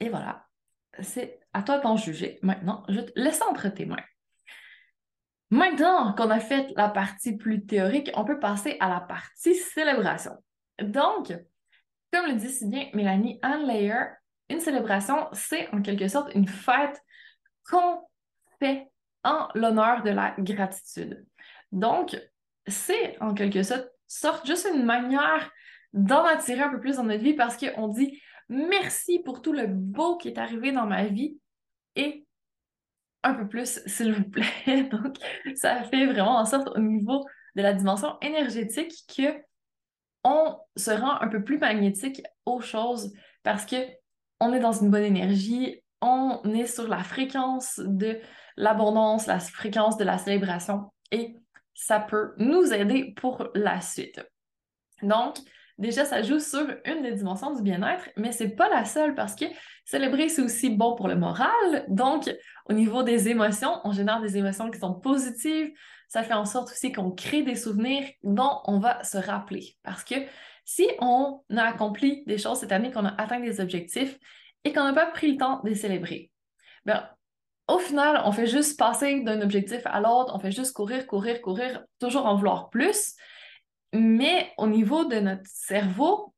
Et 0.00 0.08
voilà, 0.08 0.46
c'est 1.00 1.40
à 1.52 1.62
toi 1.62 1.78
d'en 1.78 1.96
juger. 1.96 2.38
Maintenant, 2.42 2.84
je 2.88 3.00
te 3.00 3.12
laisse 3.16 3.42
entre 3.42 3.68
tes 3.68 3.86
mains. 3.86 4.02
Maintenant 5.50 6.14
qu'on 6.14 6.30
a 6.30 6.38
fait 6.38 6.72
la 6.76 6.88
partie 6.88 7.36
plus 7.36 7.66
théorique, 7.66 8.10
on 8.14 8.24
peut 8.24 8.38
passer 8.38 8.76
à 8.78 8.88
la 8.88 9.00
partie 9.00 9.54
célébration. 9.54 10.32
Donc, 10.80 11.32
comme 12.12 12.26
le 12.26 12.34
dit 12.34 12.48
si 12.48 12.66
bien 12.66 12.88
Mélanie 12.94 13.38
Ann 13.42 13.66
Layer, 13.66 14.04
une 14.48 14.60
célébration, 14.60 15.28
c'est 15.32 15.68
en 15.74 15.82
quelque 15.82 16.08
sorte 16.08 16.34
une 16.34 16.48
fête 16.48 17.02
qu'on 17.68 18.00
en 19.24 19.48
l'honneur 19.54 20.02
de 20.02 20.10
la 20.10 20.34
gratitude. 20.38 21.26
Donc, 21.72 22.16
c'est 22.66 23.20
en 23.20 23.34
quelque 23.34 23.62
sorte 23.62 24.46
juste 24.46 24.68
une 24.72 24.84
manière 24.84 25.50
d'en 25.92 26.24
attirer 26.24 26.62
un 26.62 26.70
peu 26.70 26.80
plus 26.80 26.96
dans 26.96 27.04
notre 27.04 27.22
vie 27.22 27.34
parce 27.34 27.56
qu'on 27.56 27.88
dit 27.88 28.20
Merci 28.48 29.20
pour 29.20 29.42
tout 29.42 29.52
le 29.52 29.68
beau 29.68 30.16
qui 30.16 30.28
est 30.28 30.38
arrivé 30.38 30.72
dans 30.72 30.86
ma 30.86 31.06
vie 31.06 31.38
et 31.94 32.26
un 33.22 33.34
peu 33.34 33.46
plus, 33.46 33.80
s'il 33.86 34.12
vous 34.12 34.28
plaît. 34.28 34.82
Donc, 34.90 35.16
ça 35.54 35.84
fait 35.84 36.06
vraiment 36.06 36.36
en 36.38 36.44
sorte 36.44 36.68
au 36.74 36.80
niveau 36.80 37.24
de 37.54 37.62
la 37.62 37.72
dimension 37.72 38.18
énergétique 38.20 38.92
que 39.16 39.40
on 40.24 40.58
se 40.76 40.90
rend 40.90 41.20
un 41.20 41.28
peu 41.28 41.44
plus 41.44 41.58
magnétique 41.58 42.22
aux 42.44 42.60
choses 42.60 43.12
parce 43.42 43.64
que 43.64 43.76
on 44.40 44.52
est 44.52 44.60
dans 44.60 44.72
une 44.72 44.90
bonne 44.90 45.04
énergie, 45.04 45.80
on 46.00 46.40
est 46.54 46.66
sur 46.66 46.88
la 46.88 47.02
fréquence 47.02 47.80
de 47.84 48.20
l'abondance, 48.56 49.26
la 49.26 49.40
fréquence 49.40 49.96
de 49.96 50.04
la 50.04 50.18
célébration 50.18 50.90
et 51.10 51.36
ça 51.74 52.00
peut 52.00 52.32
nous 52.38 52.72
aider 52.72 53.14
pour 53.16 53.48
la 53.54 53.80
suite. 53.80 54.20
Donc, 55.02 55.38
Déjà, 55.80 56.04
ça 56.04 56.20
joue 56.20 56.40
sur 56.40 56.66
une 56.84 57.02
des 57.02 57.12
dimensions 57.12 57.54
du 57.54 57.62
bien-être, 57.62 58.10
mais 58.18 58.32
c'est 58.32 58.50
pas 58.50 58.68
la 58.68 58.84
seule 58.84 59.14
parce 59.14 59.34
que 59.34 59.46
célébrer, 59.86 60.28
c'est 60.28 60.42
aussi 60.42 60.68
bon 60.68 60.94
pour 60.94 61.08
le 61.08 61.16
moral. 61.16 61.86
Donc, 61.88 62.30
au 62.68 62.74
niveau 62.74 63.02
des 63.02 63.30
émotions, 63.30 63.80
on 63.84 63.92
génère 63.92 64.20
des 64.20 64.36
émotions 64.36 64.70
qui 64.70 64.78
sont 64.78 64.92
positives. 64.92 65.72
Ça 66.06 66.22
fait 66.22 66.34
en 66.34 66.44
sorte 66.44 66.70
aussi 66.70 66.92
qu'on 66.92 67.12
crée 67.12 67.42
des 67.42 67.54
souvenirs 67.54 68.06
dont 68.22 68.60
on 68.66 68.78
va 68.78 69.02
se 69.04 69.16
rappeler. 69.16 69.74
Parce 69.82 70.04
que 70.04 70.16
si 70.66 70.86
on 70.98 71.40
a 71.56 71.62
accompli 71.62 72.24
des 72.26 72.36
choses 72.36 72.58
cette 72.58 72.72
année, 72.72 72.90
qu'on 72.90 73.06
a 73.06 73.14
atteint 73.18 73.40
des 73.40 73.58
objectifs 73.58 74.18
et 74.64 74.72
qu'on 74.72 74.84
n'a 74.84 74.92
pas 74.92 75.06
pris 75.06 75.32
le 75.32 75.38
temps 75.38 75.60
de 75.62 75.74
célébrer, 75.74 76.30
bien, 76.84 77.08
au 77.68 77.78
final, 77.78 78.22
on 78.24 78.32
fait 78.32 78.48
juste 78.48 78.78
passer 78.78 79.20
d'un 79.20 79.40
objectif 79.42 79.80
à 79.84 80.00
l'autre, 80.00 80.34
on 80.34 80.40
fait 80.40 80.50
juste 80.50 80.72
courir, 80.74 81.06
courir, 81.06 81.40
courir, 81.40 81.84
toujours 82.00 82.26
en 82.26 82.34
vouloir 82.34 82.68
plus. 82.68 83.14
Mais 83.92 84.52
au 84.58 84.66
niveau 84.66 85.04
de 85.04 85.20
notre 85.20 85.46
cerveau, 85.46 86.34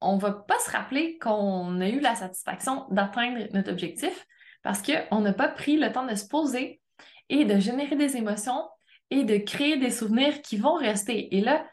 on 0.00 0.16
ne 0.16 0.20
va 0.20 0.32
pas 0.32 0.58
se 0.60 0.70
rappeler 0.70 1.18
qu'on 1.18 1.80
a 1.80 1.88
eu 1.88 1.98
la 1.98 2.14
satisfaction 2.14 2.86
d'atteindre 2.90 3.48
notre 3.52 3.72
objectif 3.72 4.26
parce 4.62 4.80
qu'on 4.82 5.20
n'a 5.20 5.32
pas 5.32 5.48
pris 5.48 5.76
le 5.76 5.90
temps 5.92 6.06
de 6.06 6.14
se 6.14 6.26
poser 6.26 6.80
et 7.28 7.44
de 7.44 7.58
générer 7.58 7.96
des 7.96 8.16
émotions 8.16 8.68
et 9.10 9.24
de 9.24 9.36
créer 9.38 9.76
des 9.76 9.90
souvenirs 9.90 10.40
qui 10.42 10.56
vont 10.56 10.74
rester. 10.74 11.34
Et 11.36 11.40
là, 11.40 11.66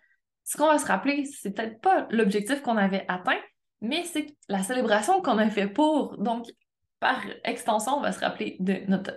ce 0.43 0.57
qu'on 0.57 0.67
va 0.67 0.79
se 0.79 0.85
rappeler, 0.85 1.25
c'est 1.25 1.51
peut-être 1.51 1.79
pas 1.81 2.07
l'objectif 2.09 2.61
qu'on 2.61 2.77
avait 2.77 3.05
atteint, 3.07 3.39
mais 3.81 4.03
c'est 4.03 4.35
la 4.47 4.63
célébration 4.63 5.21
qu'on 5.21 5.37
a 5.37 5.49
fait 5.49 5.67
pour. 5.67 6.17
Donc, 6.17 6.47
par 6.99 7.21
extension, 7.43 7.97
on 7.97 8.01
va 8.01 8.11
se 8.11 8.19
rappeler 8.19 8.57
de 8.59 8.81
notre 8.87 9.13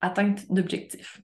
atteinte 0.00 0.50
d'objectif. 0.50 1.20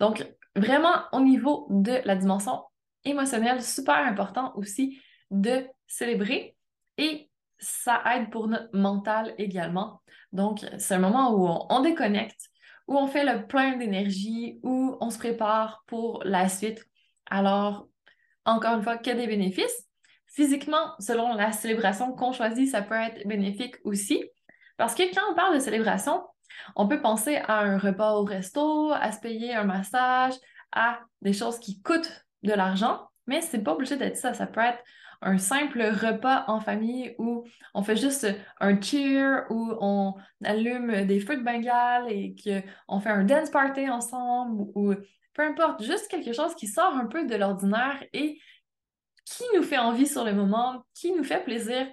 Donc, 0.00 0.26
vraiment, 0.56 0.94
au 1.12 1.20
niveau 1.20 1.66
de 1.70 2.00
la 2.04 2.16
dimension 2.16 2.62
émotionnel 3.04 3.62
super 3.62 3.96
important 3.96 4.52
aussi 4.56 5.00
de 5.30 5.66
célébrer 5.86 6.56
et 6.98 7.30
ça 7.58 8.02
aide 8.14 8.30
pour 8.30 8.48
notre 8.48 8.76
mental 8.76 9.34
également. 9.38 10.02
Donc, 10.32 10.64
c'est 10.78 10.94
un 10.94 10.98
moment 10.98 11.32
où 11.34 11.46
on, 11.70 11.80
déconnecte, 11.80 12.48
où 12.88 12.96
on 12.96 13.06
fait 13.06 13.24
le 13.24 13.46
plein 13.46 13.76
d'énergie, 13.76 14.58
où 14.62 14.96
on 15.00 15.10
se 15.10 15.18
prépare 15.18 15.84
pour 15.86 16.22
la 16.24 16.48
suite. 16.48 16.84
Alors, 17.26 17.88
encore 18.44 18.76
une 18.76 18.82
fois, 18.82 18.98
que 18.98 19.10
des 19.10 19.26
bénéfices. 19.26 19.86
Physiquement, 20.32 20.94
selon 20.98 21.34
la 21.34 21.52
célébration 21.52 22.12
qu'on 22.12 22.32
choisit, 22.32 22.70
ça 22.70 22.82
peut 22.82 22.94
être 22.94 23.26
bénéfique 23.26 23.76
aussi. 23.84 24.24
Parce 24.78 24.94
que 24.94 25.02
quand 25.14 25.20
on 25.30 25.34
parle 25.34 25.54
de 25.54 25.60
célébration, 25.60 26.22
on 26.74 26.88
peut 26.88 27.02
penser 27.02 27.36
à 27.36 27.60
un 27.60 27.78
repas 27.78 28.14
au 28.14 28.24
resto, 28.24 28.92
à 28.92 29.12
se 29.12 29.20
payer 29.20 29.54
un 29.54 29.64
massage, 29.64 30.34
à 30.72 31.00
des 31.20 31.34
choses 31.34 31.58
qui 31.58 31.82
coûtent 31.82 32.24
de 32.42 32.52
l'argent, 32.52 33.08
mais 33.26 33.42
c'est 33.42 33.62
pas 33.62 33.72
obligé 33.72 33.96
d'être 33.96 34.16
ça. 34.16 34.32
Ça 34.32 34.46
peut 34.46 34.60
être 34.60 34.82
un 35.20 35.38
simple 35.38 35.82
repas 35.82 36.44
en 36.48 36.60
famille 36.60 37.14
où 37.18 37.44
on 37.74 37.82
fait 37.82 37.96
juste 37.96 38.26
un 38.58 38.80
cheer, 38.80 39.44
où 39.50 39.72
on 39.80 40.14
allume 40.42 41.04
des 41.04 41.20
feux 41.20 41.36
de 41.36 41.42
Bengale 41.42 42.10
et 42.10 42.34
qu'on 42.88 43.00
fait 43.00 43.10
un 43.10 43.24
dance 43.24 43.50
party 43.50 43.88
ensemble, 43.88 44.64
ou 44.74 44.94
peu 45.34 45.42
importe, 45.42 45.82
juste 45.82 46.08
quelque 46.08 46.32
chose 46.32 46.54
qui 46.54 46.66
sort 46.66 46.94
un 46.94 47.06
peu 47.06 47.26
de 47.26 47.34
l'ordinaire 47.34 48.02
et 48.12 48.38
qui 49.24 49.44
nous 49.54 49.62
fait 49.62 49.78
envie 49.78 50.06
sur 50.06 50.24
le 50.24 50.32
moment, 50.32 50.84
qui 50.94 51.12
nous 51.12 51.24
fait 51.24 51.42
plaisir, 51.42 51.86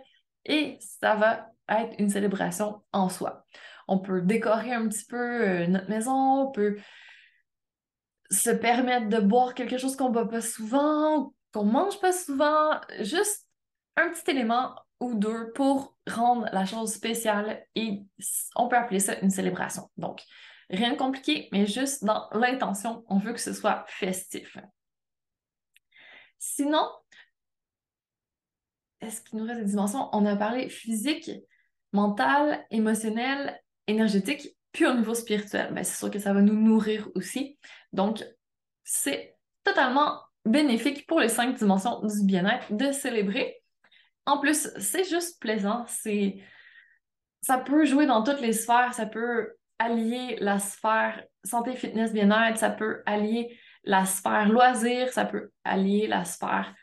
et 0.46 0.78
ça 0.80 1.16
va 1.16 1.52
être 1.70 1.96
une 2.00 2.10
célébration 2.10 2.82
en 2.92 3.10
soi. 3.10 3.46
On 3.88 4.00
peut 4.00 4.22
décorer 4.22 4.74
un 4.74 4.88
petit 4.88 5.06
peu 5.06 5.18
euh, 5.18 5.68
notre 5.68 5.90
maison, 5.90 6.48
on 6.48 6.52
peut 6.52 6.78
se 8.32 8.50
permettre 8.50 9.10
de 9.10 9.20
boire 9.20 9.54
quelque 9.54 9.78
chose 9.78 9.96
qu'on 9.96 10.10
ne 10.10 10.14
boit 10.14 10.30
pas 10.30 10.42
souvent, 10.42 11.34
qu'on 11.54 11.66
mange 11.66 12.00
pas 12.00 12.14
souvent, 12.14 12.80
juste 13.00 13.48
un 13.96 14.10
petit 14.10 14.32
élément 14.32 14.76
ou 15.00 15.16
deux 15.16 15.52
pour 15.54 15.98
rendre 16.08 16.48
la 16.52 16.66
chose 16.66 16.94
spéciale 16.94 17.66
et 17.76 18.02
on 18.56 18.68
peut 18.68 18.76
appeler 18.76 19.00
ça 19.00 19.20
une 19.20 19.32
célébration. 19.32 19.90
Donc, 19.98 20.24
rien 20.70 20.92
de 20.92 20.98
compliqué, 20.98 21.50
mais 21.52 21.66
juste 21.66 22.04
dans 22.04 22.28
l'intention, 22.32 23.04
on 23.08 23.18
veut 23.18 23.34
que 23.34 23.40
ce 23.40 23.54
soit 23.54 23.86
festif. 23.88 24.58
Sinon, 26.38 26.88
est-ce 29.02 29.22
qu'il 29.22 29.40
nous 29.40 29.46
reste 29.46 29.62
des 29.62 29.68
dimensions? 29.68 30.10
On 30.14 30.26
a 30.26 30.36
parlé 30.36 30.70
physique, 30.70 31.32
mental, 31.94 32.66
émotionnel, 32.72 33.60
énergétique, 33.88 34.56
puis 34.72 34.86
au 34.86 34.94
niveau 34.94 35.14
spirituel. 35.14 35.74
Ben, 35.74 35.84
c'est 35.84 35.98
sûr 35.98 36.12
que 36.12 36.20
ça 36.20 36.34
va 36.34 36.42
nous 36.42 36.54
nourrir 36.54 37.10
aussi. 37.16 37.58
Donc, 37.94 38.24
c'est 38.84 39.36
totalement 39.64 40.22
bénéfique 40.46 41.08
pour 41.08 41.20
les 41.20 41.30
cinq 41.30 41.58
dimensions 41.58 42.02
du 42.02 42.26
bien-être 42.26 42.74
de 42.74 42.92
célébrer. 42.92 43.62
En 44.26 44.40
plus, 44.40 44.70
c'est 44.78 45.10
juste 45.10 45.40
plaisant. 45.40 45.86
C'est 45.88 46.38
ça 47.42 47.58
peut 47.58 47.86
jouer 47.86 48.06
dans 48.06 48.24
toutes 48.24 48.42
les 48.42 48.54
sphères. 48.54 48.94
Ça 48.94 49.06
peut 49.06 49.54
allier 49.80 50.38
la 50.40 50.60
sphère 50.60 51.24
santé, 51.44 51.74
fitness, 51.74 52.14
bien-être. 52.14 52.58
Ça 52.58 52.70
peut 52.70 53.02
allier 53.06 53.58
la 53.84 54.06
sphère 54.06 54.50
loisir. 54.50 55.12
Ça 55.14 55.26
peut 55.26 55.52
allier 55.64 56.08
la 56.08 56.26
sphère 56.26 56.74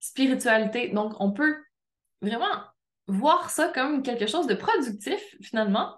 spiritualité. 0.00 0.88
Donc, 0.88 1.14
on 1.20 1.32
peut 1.32 1.56
vraiment 2.22 2.64
voir 3.06 3.50
ça 3.50 3.68
comme 3.68 4.02
quelque 4.02 4.26
chose 4.26 4.46
de 4.46 4.54
productif, 4.54 5.20
finalement. 5.40 5.96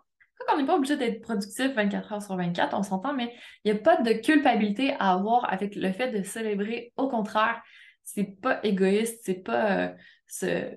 On 0.52 0.56
n'est 0.56 0.66
pas 0.66 0.76
obligé 0.76 0.96
d'être 0.96 1.22
productif 1.22 1.72
24 1.72 2.12
heures 2.12 2.22
sur 2.22 2.36
24, 2.36 2.76
on 2.76 2.82
s'entend, 2.82 3.14
mais 3.14 3.32
il 3.64 3.72
n'y 3.72 3.78
a 3.78 3.80
pas 3.80 4.02
de 4.02 4.12
culpabilité 4.12 4.94
à 4.98 5.12
avoir 5.12 5.50
avec 5.52 5.76
le 5.76 5.92
fait 5.92 6.10
de 6.10 6.24
célébrer. 6.24 6.92
Au 6.96 7.08
contraire, 7.08 7.62
c'est 8.02 8.40
pas 8.40 8.58
égoïste, 8.64 9.20
c'est 9.22 9.42
pas 9.42 9.78
euh, 9.78 9.88
se 10.26 10.74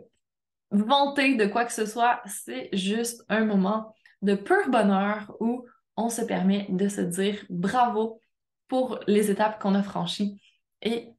vanter 0.69 1.35
de 1.35 1.45
quoi 1.47 1.65
que 1.65 1.73
ce 1.73 1.85
soit, 1.85 2.21
c'est 2.25 2.69
juste 2.73 3.23
un 3.27 3.45
moment 3.45 3.95
de 4.21 4.35
pur 4.35 4.69
bonheur 4.69 5.35
où 5.39 5.65
on 5.97 6.09
se 6.09 6.21
permet 6.21 6.67
de 6.69 6.87
se 6.87 7.01
dire 7.01 7.43
bravo 7.49 8.21
pour 8.67 8.99
les 9.07 9.31
étapes 9.31 9.59
qu'on 9.61 9.75
a 9.75 9.83
franchies 9.83 10.41
et 10.81 11.09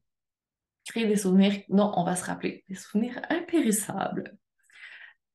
créer 0.87 1.05
des 1.05 1.15
souvenirs 1.15 1.61
dont 1.69 1.91
on 1.95 2.03
va 2.03 2.15
se 2.15 2.25
rappeler, 2.25 2.63
des 2.69 2.75
souvenirs 2.75 3.21
impérissables. 3.29 4.37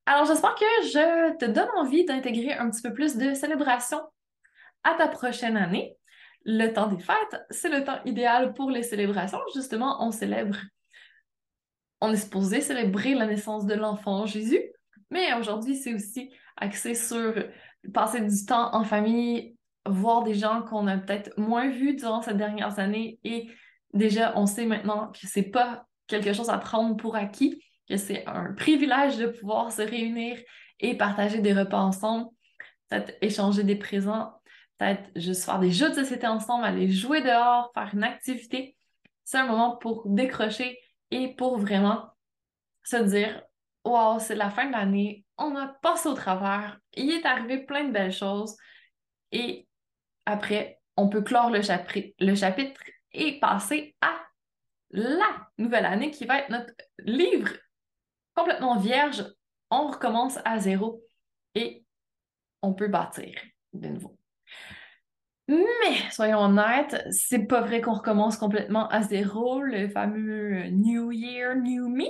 Alors, 0.07 0.25
j'espère 0.25 0.55
que 0.55 0.65
je 0.85 1.37
te 1.37 1.45
donne 1.45 1.69
envie 1.77 2.05
d'intégrer 2.05 2.55
un 2.55 2.71
petit 2.71 2.83
peu 2.83 2.93
plus 2.93 3.17
de 3.17 3.35
célébration 3.35 4.01
à 4.83 4.95
ta 4.95 5.09
prochaine 5.09 5.57
année. 5.57 5.97
Le 6.45 6.73
temps 6.73 6.89
des 6.89 7.01
fêtes, 7.01 7.41
c'est 7.51 7.69
le 7.69 7.85
temps 7.85 8.03
idéal 8.05 8.53
pour 8.55 8.71
les 8.71 8.83
célébrations. 8.83 9.39
Justement, 9.55 10.05
on 10.05 10.11
célèbre, 10.11 10.57
on 12.01 12.13
est 12.13 12.17
supposé 12.17 12.61
célébrer 12.61 13.15
la 13.15 13.27
naissance 13.27 13.65
de 13.65 13.75
l'enfant 13.75 14.27
Jésus, 14.27 14.61
mais 15.11 15.33
aujourd'hui, 15.35 15.77
c'est 15.77 15.95
aussi 15.95 16.33
axé 16.57 16.97
sur 16.97 17.35
passer 17.95 18.21
du 18.21 18.45
temps 18.45 18.75
en 18.75 18.83
famille, 18.83 19.57
voir 19.87 20.25
des 20.25 20.35
gens 20.35 20.63
qu'on 20.63 20.89
a 20.89 20.99
peut-être 20.99 21.33
moins 21.39 21.69
vus 21.69 21.95
durant 21.95 22.23
ces 22.23 22.35
dernières 22.35 22.81
années 22.81 23.21
et 23.23 23.49
déjà, 23.93 24.33
on 24.37 24.47
sait 24.47 24.67
maintenant 24.67 25.13
que 25.13 25.27
c'est 25.27 25.51
pas 25.51 25.87
quelque 26.07 26.33
chose 26.33 26.51
à 26.51 26.59
prendre 26.59 26.97
pour 26.97 27.17
acquis, 27.17 27.63
que 27.89 27.97
c'est 27.97 28.27
un 28.27 28.53
privilège 28.53 29.17
de 29.19 29.27
pouvoir 29.27 29.73
se 29.73 29.83
réunir 29.83 30.39
et 30.81 30.97
partager 30.97 31.41
des 31.41 31.53
repas 31.53 31.81
ensemble, 31.81 32.29
peut-être 32.89 33.15
échanger 33.21 33.65
des 33.65 33.77
présents, 33.77 34.35
peut-être 34.79 35.11
juste 35.17 35.45
faire 35.45 35.59
des 35.59 35.71
jeux 35.71 35.91
de 35.91 35.95
société 35.95 36.27
ensemble, 36.27 36.65
aller 36.65 36.91
jouer 36.91 37.23
dehors, 37.23 37.71
faire 37.75 37.91
une 37.93 38.05
activité. 38.05 38.77
C'est 39.25 39.39
un 39.39 39.47
moment 39.47 39.77
pour 39.77 40.03
décrocher 40.07 40.79
et 41.11 41.35
pour 41.35 41.59
vraiment 41.59 42.11
se 42.85 42.97
dire 42.97 43.43
Wow, 43.85 44.21
c'est 44.21 44.37
la 44.37 44.51
fin 44.51 44.67
de 44.67 44.73
l'année, 44.73 45.25
on 45.39 45.57
a 45.57 45.67
passé 45.67 46.09
au 46.09 46.15
travers, 46.15 46.79
il 46.95 47.11
est 47.11 47.27
arrivé 47.27 47.59
plein 47.59 47.85
de 47.85 47.93
belles 47.93 48.13
choses. 48.13 48.57
Et 49.33 49.67
après, 50.25 50.81
on 50.97 51.09
peut 51.09 51.23
clore 51.23 51.51
le, 51.51 51.61
le 52.21 52.35
chapitre 52.37 52.81
et 53.15 53.39
passer 53.41 53.97
à 54.01 54.13
la 54.91 55.49
nouvelle 55.59 55.87
année 55.87 56.11
qui 56.11 56.27
va 56.27 56.39
être 56.39 56.51
notre 56.51 56.73
livre 56.99 57.53
complètement 58.35 58.79
vierge. 58.79 59.25
On 59.71 59.89
recommence 59.89 60.39
à 60.45 60.59
zéro 60.59 61.03
et 61.55 61.85
on 62.61 62.75
peut 62.75 62.89
bâtir 62.89 63.35
de 63.73 63.89
nouveau. 63.89 64.17
Mais 65.49 66.11
soyons 66.11 66.39
honnêtes, 66.39 67.05
c'est 67.11 67.47
pas 67.47 67.61
vrai 67.61 67.81
qu'on 67.81 67.95
recommence 67.95 68.37
complètement 68.37 68.89
à 68.89 69.03
zéro, 69.03 69.61
le 69.61 69.89
fameux 69.89 70.69
New 70.69 71.11
Year, 71.11 71.57
New 71.57 71.89
Me. 71.89 72.07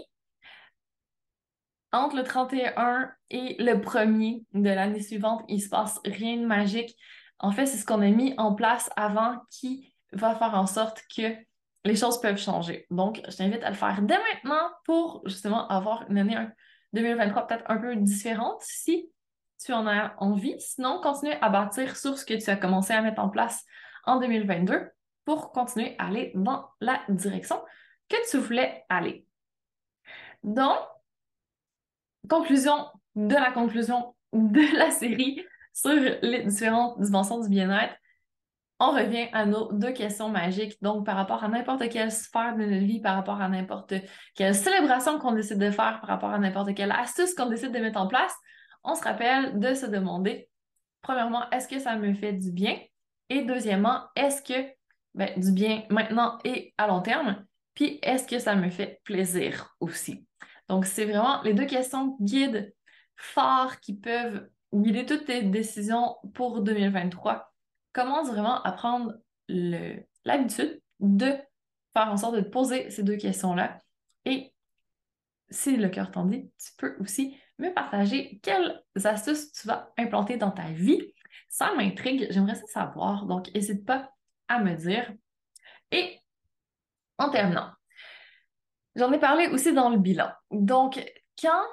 Entre 1.92 2.16
le 2.16 2.22
31 2.22 3.10
et 3.30 3.56
le 3.58 3.74
1er 3.74 4.44
de 4.54 4.70
l'année 4.70 5.02
suivante, 5.02 5.44
il 5.48 5.60
se 5.60 5.68
passe 5.68 6.00
rien 6.04 6.36
de 6.36 6.46
magique. 6.46 6.96
En 7.38 7.52
fait, 7.52 7.66
c'est 7.66 7.78
ce 7.78 7.84
qu'on 7.84 8.00
a 8.00 8.08
mis 8.08 8.34
en 8.38 8.54
place 8.54 8.90
avant 8.96 9.36
qui 9.50 9.91
va 10.12 10.34
faire 10.34 10.54
en 10.54 10.66
sorte 10.66 11.02
que 11.14 11.34
les 11.84 11.96
choses 11.96 12.20
peuvent 12.20 12.38
changer. 12.38 12.86
Donc, 12.90 13.20
je 13.28 13.36
t'invite 13.36 13.62
à 13.62 13.70
le 13.70 13.76
faire 13.76 14.00
dès 14.02 14.18
maintenant 14.18 14.70
pour 14.84 15.22
justement 15.26 15.66
avoir 15.68 16.08
une 16.10 16.18
année 16.18 16.36
2023 16.92 17.46
peut-être 17.46 17.64
un 17.68 17.78
peu 17.78 17.96
différente 17.96 18.60
si 18.60 19.10
tu 19.64 19.72
en 19.72 19.86
as 19.86 20.14
envie. 20.18 20.54
Sinon, 20.60 21.00
continue 21.02 21.32
à 21.40 21.48
bâtir 21.48 21.96
sur 21.96 22.18
ce 22.18 22.24
que 22.24 22.34
tu 22.34 22.50
as 22.50 22.56
commencé 22.56 22.92
à 22.92 23.02
mettre 23.02 23.20
en 23.20 23.28
place 23.28 23.64
en 24.04 24.18
2022 24.18 24.90
pour 25.24 25.52
continuer 25.52 25.94
à 25.98 26.06
aller 26.06 26.32
dans 26.34 26.68
la 26.80 27.00
direction 27.08 27.62
que 28.08 28.30
tu 28.30 28.38
voulais 28.38 28.84
aller. 28.88 29.26
Donc, 30.42 30.78
conclusion 32.28 32.86
de 33.14 33.34
la 33.34 33.52
conclusion 33.52 34.14
de 34.32 34.76
la 34.76 34.90
série 34.90 35.44
sur 35.72 35.94
les 36.22 36.44
différentes 36.44 37.00
dimensions 37.00 37.40
du 37.40 37.48
bien-être 37.48 37.94
on 38.82 38.90
revient 38.90 39.28
à 39.32 39.46
nos 39.46 39.72
deux 39.72 39.92
questions 39.92 40.28
magiques. 40.28 40.76
Donc, 40.82 41.06
par 41.06 41.14
rapport 41.14 41.44
à 41.44 41.48
n'importe 41.48 41.88
quelle 41.88 42.10
sphère 42.10 42.56
de 42.56 42.64
notre 42.64 42.84
vie, 42.84 43.00
par 43.00 43.14
rapport 43.14 43.40
à 43.40 43.48
n'importe 43.48 43.94
quelle 44.34 44.56
célébration 44.56 45.20
qu'on 45.20 45.32
décide 45.32 45.58
de 45.58 45.70
faire, 45.70 46.00
par 46.00 46.08
rapport 46.08 46.30
à 46.30 46.38
n'importe 46.38 46.74
quelle 46.74 46.90
astuce 46.90 47.32
qu'on 47.34 47.46
décide 47.46 47.70
de 47.70 47.78
mettre 47.78 48.00
en 48.00 48.08
place, 48.08 48.34
on 48.82 48.96
se 48.96 49.04
rappelle 49.04 49.60
de 49.60 49.74
se 49.74 49.86
demander, 49.86 50.48
premièrement, 51.00 51.48
est-ce 51.50 51.68
que 51.68 51.78
ça 51.78 51.94
me 51.94 52.12
fait 52.12 52.32
du 52.32 52.50
bien? 52.50 52.76
Et 53.28 53.42
deuxièmement, 53.42 54.00
est-ce 54.16 54.42
que 54.42 54.68
ben, 55.14 55.30
du 55.36 55.52
bien 55.52 55.84
maintenant 55.88 56.38
et 56.44 56.74
à 56.76 56.88
long 56.88 57.02
terme? 57.02 57.44
Puis, 57.74 58.00
est-ce 58.02 58.26
que 58.26 58.40
ça 58.40 58.56
me 58.56 58.68
fait 58.68 59.00
plaisir 59.04 59.76
aussi? 59.78 60.26
Donc, 60.68 60.86
c'est 60.86 61.04
vraiment 61.04 61.40
les 61.42 61.54
deux 61.54 61.66
questions 61.66 62.16
guides 62.20 62.74
forts 63.14 63.78
qui 63.78 63.96
peuvent 63.96 64.48
guider 64.74 65.06
toutes 65.06 65.26
tes 65.26 65.42
décisions 65.42 66.16
pour 66.34 66.62
2023 66.62 67.51
commence 67.92 68.28
vraiment 68.28 68.62
à 68.62 68.72
prendre 68.72 69.14
l'habitude 69.48 70.80
de 71.00 71.34
faire 71.92 72.10
en 72.10 72.16
sorte 72.16 72.36
de 72.36 72.40
poser 72.40 72.90
ces 72.90 73.02
deux 73.02 73.16
questions-là. 73.16 73.78
Et 74.24 74.54
si 75.50 75.76
le 75.76 75.88
cœur 75.88 76.10
t'en 76.10 76.24
dit, 76.24 76.50
tu 76.58 76.72
peux 76.78 76.96
aussi 77.00 77.36
me 77.58 77.72
partager 77.72 78.40
quelles 78.42 78.82
astuces 79.04 79.52
tu 79.52 79.66
vas 79.66 79.92
implanter 79.98 80.36
dans 80.36 80.50
ta 80.50 80.70
vie. 80.70 81.12
Ça 81.48 81.74
m'intrigue, 81.74 82.26
j'aimerais 82.30 82.54
ça 82.54 82.66
savoir, 82.66 83.26
donc 83.26 83.52
n'hésite 83.54 83.84
pas 83.84 84.10
à 84.48 84.58
me 84.58 84.74
dire. 84.74 85.12
Et 85.90 86.18
en 87.18 87.30
terminant, 87.30 87.70
j'en 88.96 89.12
ai 89.12 89.18
parlé 89.18 89.48
aussi 89.48 89.72
dans 89.72 89.90
le 89.90 89.98
bilan. 89.98 90.30
Donc, 90.50 91.02
quand 91.40 91.64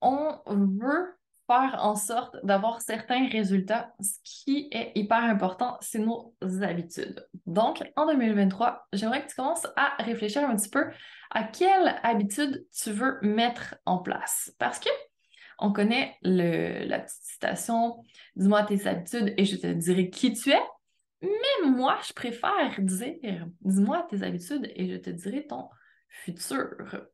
on 0.00 0.40
veut 0.46 1.14
en 1.52 1.94
sorte 1.94 2.36
d'avoir 2.44 2.80
certains 2.80 3.28
résultats, 3.28 3.92
ce 4.00 4.18
qui 4.24 4.68
est 4.72 4.92
hyper 4.94 5.22
important, 5.22 5.76
c'est 5.80 5.98
nos 5.98 6.34
habitudes. 6.62 7.26
Donc, 7.46 7.82
en 7.96 8.06
2023, 8.06 8.86
j'aimerais 8.92 9.24
que 9.24 9.28
tu 9.28 9.36
commences 9.36 9.66
à 9.76 9.94
réfléchir 10.02 10.48
un 10.48 10.56
petit 10.56 10.70
peu 10.70 10.90
à 11.30 11.44
quelle 11.44 11.96
habitude 12.02 12.66
tu 12.72 12.90
veux 12.90 13.18
mettre 13.22 13.76
en 13.86 13.98
place. 13.98 14.52
Parce 14.58 14.78
que 14.78 14.90
on 15.58 15.72
connaît 15.72 16.16
le, 16.22 16.84
la 16.86 16.98
petite 16.98 17.22
citation 17.22 18.02
Dis-moi 18.36 18.64
tes 18.64 18.86
habitudes 18.86 19.32
et 19.36 19.44
je 19.44 19.56
te 19.56 19.66
dirai 19.66 20.10
qui 20.10 20.32
tu 20.32 20.50
es. 20.50 20.62
Mais 21.22 21.68
moi, 21.68 21.98
je 22.06 22.12
préfère 22.12 22.74
dire 22.78 23.46
Dis-moi 23.60 24.06
tes 24.10 24.22
habitudes 24.22 24.70
et 24.74 24.90
je 24.90 24.96
te 24.96 25.10
dirai 25.10 25.46
ton 25.46 25.68
futur. 26.08 27.06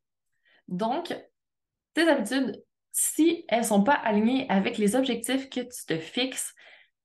Donc, 0.68 1.14
tes 1.94 2.08
habitudes, 2.08 2.62
si 3.00 3.44
elles 3.46 3.60
ne 3.60 3.64
sont 3.64 3.84
pas 3.84 3.94
alignées 3.94 4.44
avec 4.48 4.76
les 4.76 4.96
objectifs 4.96 5.48
que 5.48 5.60
tu 5.60 5.86
te 5.86 5.96
fixes, 5.98 6.52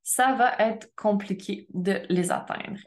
ça 0.01 0.33
va 0.33 0.55
être 0.57 0.89
compliqué 0.95 1.67
de 1.71 2.01
les 2.09 2.31
atteindre. 2.31 2.79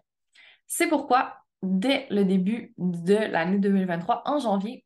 C'est 0.67 0.89
pourquoi, 0.89 1.37
dès 1.63 2.09
le 2.11 2.25
début 2.25 2.75
de 2.79 3.15
l'année 3.15 3.59
2023, 3.59 4.23
en 4.25 4.41
janvier, 4.41 4.85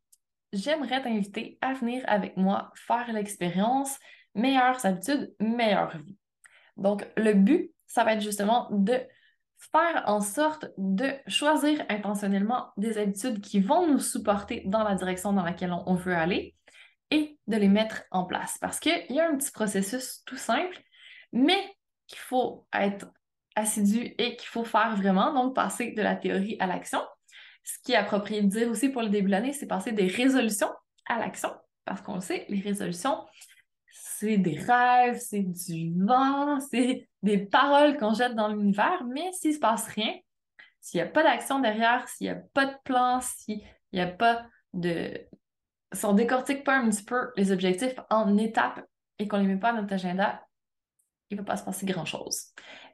j'aimerais 0.53 1.01
t'inviter 1.01 1.57
à 1.63 1.73
venir 1.73 2.05
avec 2.07 2.37
moi 2.37 2.71
faire 2.75 3.11
l'expérience 3.11 3.99
meilleures 4.35 4.85
habitudes, 4.85 5.35
meilleure 5.41 5.97
vie. 5.97 6.19
Donc, 6.77 7.09
le 7.17 7.33
but, 7.33 7.73
ça 7.87 8.05
va 8.05 8.13
être 8.13 8.21
justement 8.21 8.69
de 8.71 9.01
faire 9.73 10.03
en 10.05 10.21
sorte 10.21 10.67
de 10.77 11.11
choisir 11.27 11.87
intentionnellement 11.89 12.69
des 12.77 12.99
habitudes 12.99 13.41
qui 13.41 13.61
vont 13.61 13.87
nous 13.87 13.99
supporter 13.99 14.63
dans 14.67 14.85
la 14.85 14.95
direction 14.95 15.33
dans 15.33 15.43
laquelle 15.43 15.75
on 15.87 15.95
veut 15.95 16.15
aller 16.15 16.55
et 17.11 17.39
de 17.47 17.57
les 17.57 17.69
mettre 17.69 18.03
en 18.11 18.25
place. 18.25 18.59
Parce 18.61 18.81
qu'il 18.81 19.05
y 19.09 19.21
a 19.21 19.29
un 19.29 19.37
petit 19.37 19.51
processus 19.51 20.23
tout 20.27 20.37
simple, 20.37 20.81
mais 21.33 21.61
qu'il 22.07 22.19
faut 22.19 22.67
être 22.73 23.07
assidu 23.57 24.15
et 24.19 24.37
qu'il 24.37 24.49
faut 24.49 24.65
faire 24.65 24.97
vraiment, 24.97 25.33
donc 25.33 25.55
passer 25.55 25.93
de 25.93 26.03
la 26.03 26.17
théorie 26.17 26.57
à 26.61 26.67
l'action. 26.67 27.01
Ce 27.65 27.79
qui 27.85 27.93
est 27.93 27.97
approprié 27.97 28.43
de 28.43 28.49
dire 28.49 28.69
aussi 28.69 28.89
pour 28.89 29.03
le 29.03 29.09
début 29.09 29.27
de 29.27 29.33
l'année, 29.33 29.53
c'est 29.53 29.67
passer 29.67 29.93
des 29.93 30.07
résolutions 30.07 30.71
à 31.07 31.19
l'action. 31.19 31.51
parce 31.85 32.01
qu'on 32.03 32.17
le 32.17 32.21
sait, 32.21 32.47
les 32.49 32.61
résolutions, 32.61 33.25
c'est 33.93 34.39
des 34.39 34.59
rêves, 34.59 35.19
c'est 35.19 35.43
du 35.43 35.93
vent, 36.05 36.61
c'est 36.71 37.09
des 37.23 37.39
paroles 37.39 37.97
qu'on 37.97 38.15
jette 38.15 38.35
dans 38.35 38.49
l'univers, 38.49 39.05
mais 39.05 39.33
s'il 39.33 39.51
ne 39.51 39.55
se 39.57 39.61
passe 39.61 39.87
rien, 39.89 40.15
s'il 40.81 40.99
n'y 40.99 41.07
a 41.07 41.11
pas 41.11 41.23
d'action 41.23 41.59
derrière, 41.59 42.09
s'il 42.09 42.27
n'y 42.27 42.33
a 42.33 42.43
pas 42.55 42.67
de 42.67 42.77
plan, 42.85 43.21
s'il 43.21 43.61
n'y 43.93 44.01
a 44.01 44.07
pas 44.07 44.47
de... 44.73 45.13
Si 45.93 46.05
on 46.05 46.13
décortique 46.13 46.65
pas 46.65 46.77
un 46.77 46.89
petit 46.89 47.05
peu 47.05 47.31
les 47.37 47.53
objectifs 47.53 47.99
en 48.11 48.37
étapes 48.37 48.81
et 49.19 49.27
qu'on 49.27 49.39
les 49.39 49.47
met 49.47 49.57
pas 49.57 49.73
dans 49.73 49.83
notre 49.83 49.95
agenda, 49.95 50.47
il 51.31 51.37
ne 51.37 51.43
va 51.43 51.47
pas 51.47 51.57
se 51.57 51.65
passer 51.65 51.87
grand-chose. 51.87 52.53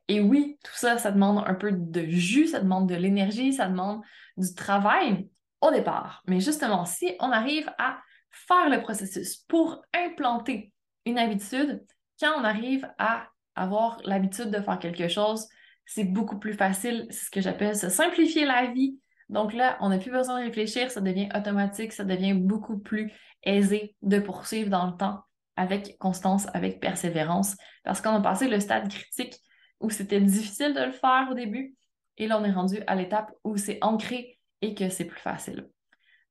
Et 0.08 0.20
oui, 0.20 0.58
tout 0.62 0.74
ça, 0.74 0.98
ça 0.98 1.10
demande 1.10 1.42
un 1.46 1.54
peu 1.54 1.72
de 1.72 2.06
jus, 2.06 2.48
ça 2.48 2.60
demande 2.60 2.88
de 2.88 2.94
l'énergie, 2.94 3.52
ça 3.52 3.68
demande 3.68 4.02
du 4.36 4.54
travail 4.54 5.28
au 5.60 5.70
départ. 5.70 6.22
Mais 6.26 6.40
justement, 6.40 6.84
si 6.84 7.14
on 7.20 7.32
arrive 7.32 7.70
à 7.78 7.98
faire 8.30 8.68
le 8.68 8.82
processus 8.82 9.36
pour 9.36 9.82
implanter 9.94 10.72
une 11.06 11.18
habitude, 11.18 11.84
quand 12.20 12.38
on 12.38 12.44
arrive 12.44 12.88
à 12.98 13.28
avoir 13.54 13.98
l'habitude 14.04 14.50
de 14.50 14.60
faire 14.60 14.78
quelque 14.78 15.08
chose, 15.08 15.48
c'est 15.86 16.04
beaucoup 16.04 16.38
plus 16.38 16.54
facile. 16.54 17.06
C'est 17.10 17.26
ce 17.26 17.30
que 17.30 17.40
j'appelle 17.40 17.76
se 17.76 17.88
simplifier 17.88 18.44
la 18.44 18.66
vie. 18.66 18.98
Donc 19.28 19.52
là, 19.52 19.76
on 19.80 19.88
n'a 19.88 19.98
plus 19.98 20.10
besoin 20.10 20.40
de 20.40 20.46
réfléchir, 20.46 20.90
ça 20.90 21.00
devient 21.00 21.28
automatique, 21.34 21.92
ça 21.92 22.04
devient 22.04 22.34
beaucoup 22.34 22.78
plus 22.78 23.12
aisé 23.42 23.96
de 24.02 24.18
poursuivre 24.18 24.70
dans 24.70 24.86
le 24.86 24.96
temps 24.96 25.22
avec 25.56 25.96
constance, 25.98 26.46
avec 26.54 26.80
persévérance, 26.80 27.56
parce 27.82 28.00
qu'on 28.00 28.10
a 28.10 28.20
passé 28.20 28.46
le 28.46 28.60
stade 28.60 28.88
critique 28.88 29.40
où 29.80 29.90
c'était 29.90 30.20
difficile 30.20 30.74
de 30.74 30.80
le 30.80 30.92
faire 30.92 31.28
au 31.30 31.34
début, 31.34 31.74
et 32.18 32.28
là, 32.28 32.38
on 32.38 32.44
est 32.44 32.52
rendu 32.52 32.78
à 32.86 32.94
l'étape 32.94 33.32
où 33.44 33.56
c'est 33.56 33.78
ancré 33.82 34.38
et 34.62 34.74
que 34.74 34.88
c'est 34.88 35.04
plus 35.04 35.20
facile. 35.20 35.68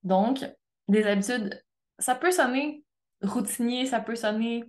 Donc, 0.04 0.46
des 0.88 1.06
habitudes, 1.06 1.62
ça 2.00 2.16
peut 2.16 2.32
sonner 2.32 2.84
routinier, 3.22 3.86
ça 3.86 4.00
peut 4.00 4.16
sonner 4.16 4.64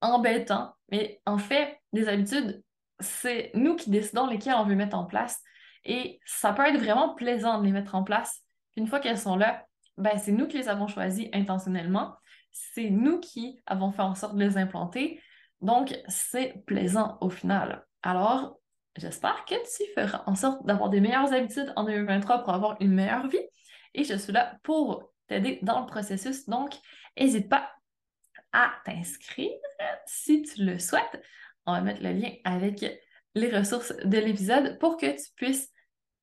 embêtant, 0.00 0.74
mais 0.90 1.20
en 1.26 1.38
fait, 1.38 1.78
des 1.92 2.08
habitudes, 2.08 2.62
c'est 3.00 3.50
nous 3.54 3.76
qui 3.76 3.90
décidons 3.90 4.26
lesquelles 4.26 4.54
on 4.54 4.64
veut 4.64 4.74
mettre 4.74 4.96
en 4.96 5.04
place. 5.04 5.40
Et 5.84 6.20
ça 6.24 6.52
peut 6.52 6.64
être 6.66 6.80
vraiment 6.80 7.14
plaisant 7.14 7.60
de 7.60 7.66
les 7.66 7.72
mettre 7.72 7.94
en 7.94 8.04
place. 8.04 8.42
Une 8.76 8.86
fois 8.86 9.00
qu'elles 9.00 9.18
sont 9.18 9.36
là, 9.36 9.64
ben, 9.98 10.18
c'est 10.18 10.32
nous 10.32 10.46
qui 10.46 10.58
les 10.58 10.68
avons 10.68 10.86
choisies 10.86 11.28
intentionnellement. 11.32 12.14
C'est 12.52 12.90
nous 12.90 13.20
qui 13.20 13.60
avons 13.66 13.92
fait 13.92 14.02
en 14.02 14.14
sorte 14.14 14.36
de 14.36 14.44
les 14.44 14.56
implanter. 14.56 15.20
Donc, 15.60 15.94
c'est 16.08 16.64
plaisant 16.66 17.18
au 17.20 17.30
final. 17.30 17.84
Alors, 18.02 18.58
j'espère 18.96 19.44
que 19.44 19.54
tu 19.54 19.90
feras 19.94 20.22
en 20.26 20.34
sorte 20.34 20.64
d'avoir 20.66 20.90
des 20.90 21.00
meilleures 21.00 21.32
habitudes 21.32 21.72
en 21.76 21.84
2023 21.84 22.42
pour 22.42 22.52
avoir 22.52 22.76
une 22.80 22.92
meilleure 22.92 23.28
vie. 23.28 23.46
Et 23.94 24.04
je 24.04 24.14
suis 24.14 24.32
là 24.32 24.58
pour 24.62 25.12
t'aider 25.28 25.58
dans 25.62 25.80
le 25.80 25.86
processus. 25.86 26.48
Donc, 26.48 26.74
n'hésite 27.18 27.48
pas 27.48 27.70
à 28.52 28.72
t'inscrire 28.84 29.52
si 30.06 30.42
tu 30.42 30.64
le 30.64 30.78
souhaites. 30.78 31.22
On 31.66 31.72
va 31.72 31.80
mettre 31.80 32.02
le 32.02 32.12
lien 32.12 32.32
avec 32.44 32.84
les 33.34 33.56
ressources 33.56 33.94
de 34.04 34.18
l'épisode 34.18 34.78
pour 34.78 34.96
que 34.96 35.06
tu 35.06 35.30
puisses 35.36 35.70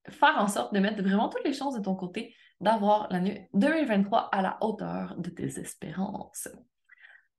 faire 0.10 0.38
en 0.38 0.48
sorte 0.48 0.74
de 0.74 0.80
mettre 0.80 1.02
vraiment 1.02 1.30
toutes 1.30 1.44
les 1.46 1.54
chances 1.54 1.76
de 1.76 1.84
ton 1.84 1.96
côté 1.96 2.36
d'avoir 2.62 3.08
l'année 3.12 3.50
2023 3.54 4.30
à 4.32 4.42
la 4.42 4.58
hauteur 4.62 5.16
de 5.18 5.30
tes 5.30 5.60
espérances. 5.60 6.48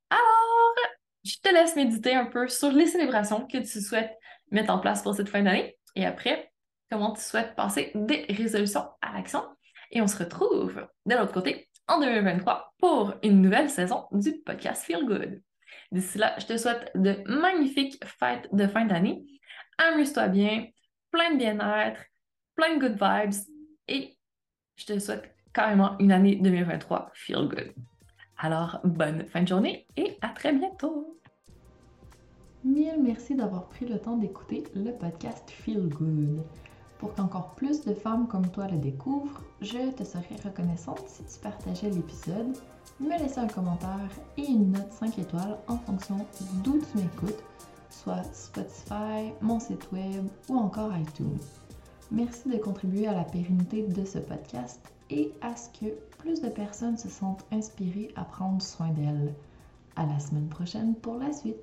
Alors, 0.09 0.75
je 1.23 1.35
te 1.41 1.53
laisse 1.53 1.75
méditer 1.75 2.15
un 2.15 2.25
peu 2.25 2.47
sur 2.47 2.71
les 2.71 2.87
célébrations 2.87 3.45
que 3.45 3.59
tu 3.59 3.81
souhaites 3.81 4.17
mettre 4.49 4.73
en 4.73 4.79
place 4.79 5.03
pour 5.03 5.15
cette 5.15 5.29
fin 5.29 5.43
d'année 5.43 5.77
et 5.95 6.05
après, 6.05 6.51
comment 6.89 7.13
tu 7.13 7.21
souhaites 7.21 7.55
passer 7.55 7.91
des 7.95 8.25
résolutions 8.29 8.85
à 9.01 9.13
l'action. 9.13 9.43
Et 9.91 10.01
on 10.01 10.07
se 10.07 10.17
retrouve 10.17 10.87
de 11.05 11.15
l'autre 11.15 11.33
côté 11.33 11.69
en 11.87 11.99
2023 11.99 12.73
pour 12.79 13.13
une 13.23 13.41
nouvelle 13.41 13.69
saison 13.69 14.05
du 14.11 14.39
podcast 14.45 14.83
Feel 14.83 15.05
Good. 15.05 15.41
D'ici 15.91 16.17
là, 16.17 16.35
je 16.39 16.45
te 16.45 16.57
souhaite 16.57 16.91
de 16.95 17.21
magnifiques 17.25 18.03
fêtes 18.05 18.47
de 18.53 18.67
fin 18.67 18.85
d'année. 18.85 19.25
Amuse-toi 19.77 20.27
bien, 20.27 20.67
plein 21.11 21.33
de 21.33 21.37
bien-être, 21.37 22.01
plein 22.55 22.75
de 22.75 22.79
good 22.79 22.97
vibes 23.01 23.41
et 23.87 24.17
je 24.75 24.85
te 24.85 24.99
souhaite 24.99 25.35
carrément 25.53 25.97
une 25.99 26.11
année 26.11 26.35
2023 26.35 27.11
Feel 27.13 27.47
Good. 27.47 27.73
Alors, 28.37 28.79
bonne 28.83 29.25
fin 29.25 29.43
de 29.43 29.47
journée 29.47 29.87
et 29.97 30.17
à 30.21 30.29
très 30.29 30.53
bientôt! 30.53 31.19
Mille 32.63 33.01
merci 33.01 33.35
d'avoir 33.35 33.67
pris 33.69 33.87
le 33.87 33.99
temps 33.99 34.17
d'écouter 34.17 34.63
le 34.75 34.91
podcast 34.91 35.49
Feel 35.49 35.89
Good. 35.89 36.43
Pour 36.99 37.15
qu'encore 37.15 37.55
plus 37.55 37.83
de 37.83 37.95
femmes 37.95 38.27
comme 38.27 38.51
toi 38.51 38.67
le 38.67 38.77
découvrent, 38.77 39.43
je 39.61 39.91
te 39.91 40.03
serais 40.03 40.35
reconnaissante 40.43 41.03
si 41.07 41.23
tu 41.25 41.39
partageais 41.41 41.89
l'épisode, 41.89 42.55
me 42.99 43.17
laissais 43.17 43.39
un 43.39 43.47
commentaire 43.47 44.11
et 44.37 44.45
une 44.45 44.71
note 44.71 44.91
5 44.91 45.17
étoiles 45.17 45.57
en 45.67 45.77
fonction 45.77 46.17
d'où 46.63 46.79
tu 46.79 46.97
m'écoutes, 46.97 47.43
soit 48.03 48.23
Spotify, 48.33 49.31
mon 49.41 49.59
site 49.59 49.91
web 49.91 50.27
ou 50.49 50.57
encore 50.57 50.91
iTunes. 50.97 51.39
Merci 52.09 52.49
de 52.49 52.57
contribuer 52.57 53.07
à 53.07 53.13
la 53.13 53.23
pérennité 53.23 53.83
de 53.83 54.03
ce 54.05 54.17
podcast 54.17 54.79
et 55.09 55.31
à 55.41 55.55
ce 55.55 55.69
que 55.69 55.91
plus 56.17 56.41
de 56.41 56.49
personnes 56.49 56.97
se 56.97 57.09
sentent 57.09 57.45
inspirées 57.51 58.11
à 58.15 58.23
prendre 58.23 58.61
soin 58.61 58.89
d'elles. 58.89 59.33
À 59.95 60.05
la 60.05 60.19
semaine 60.19 60.47
prochaine 60.47 60.95
pour 60.95 61.17
la 61.17 61.31
suite. 61.31 61.57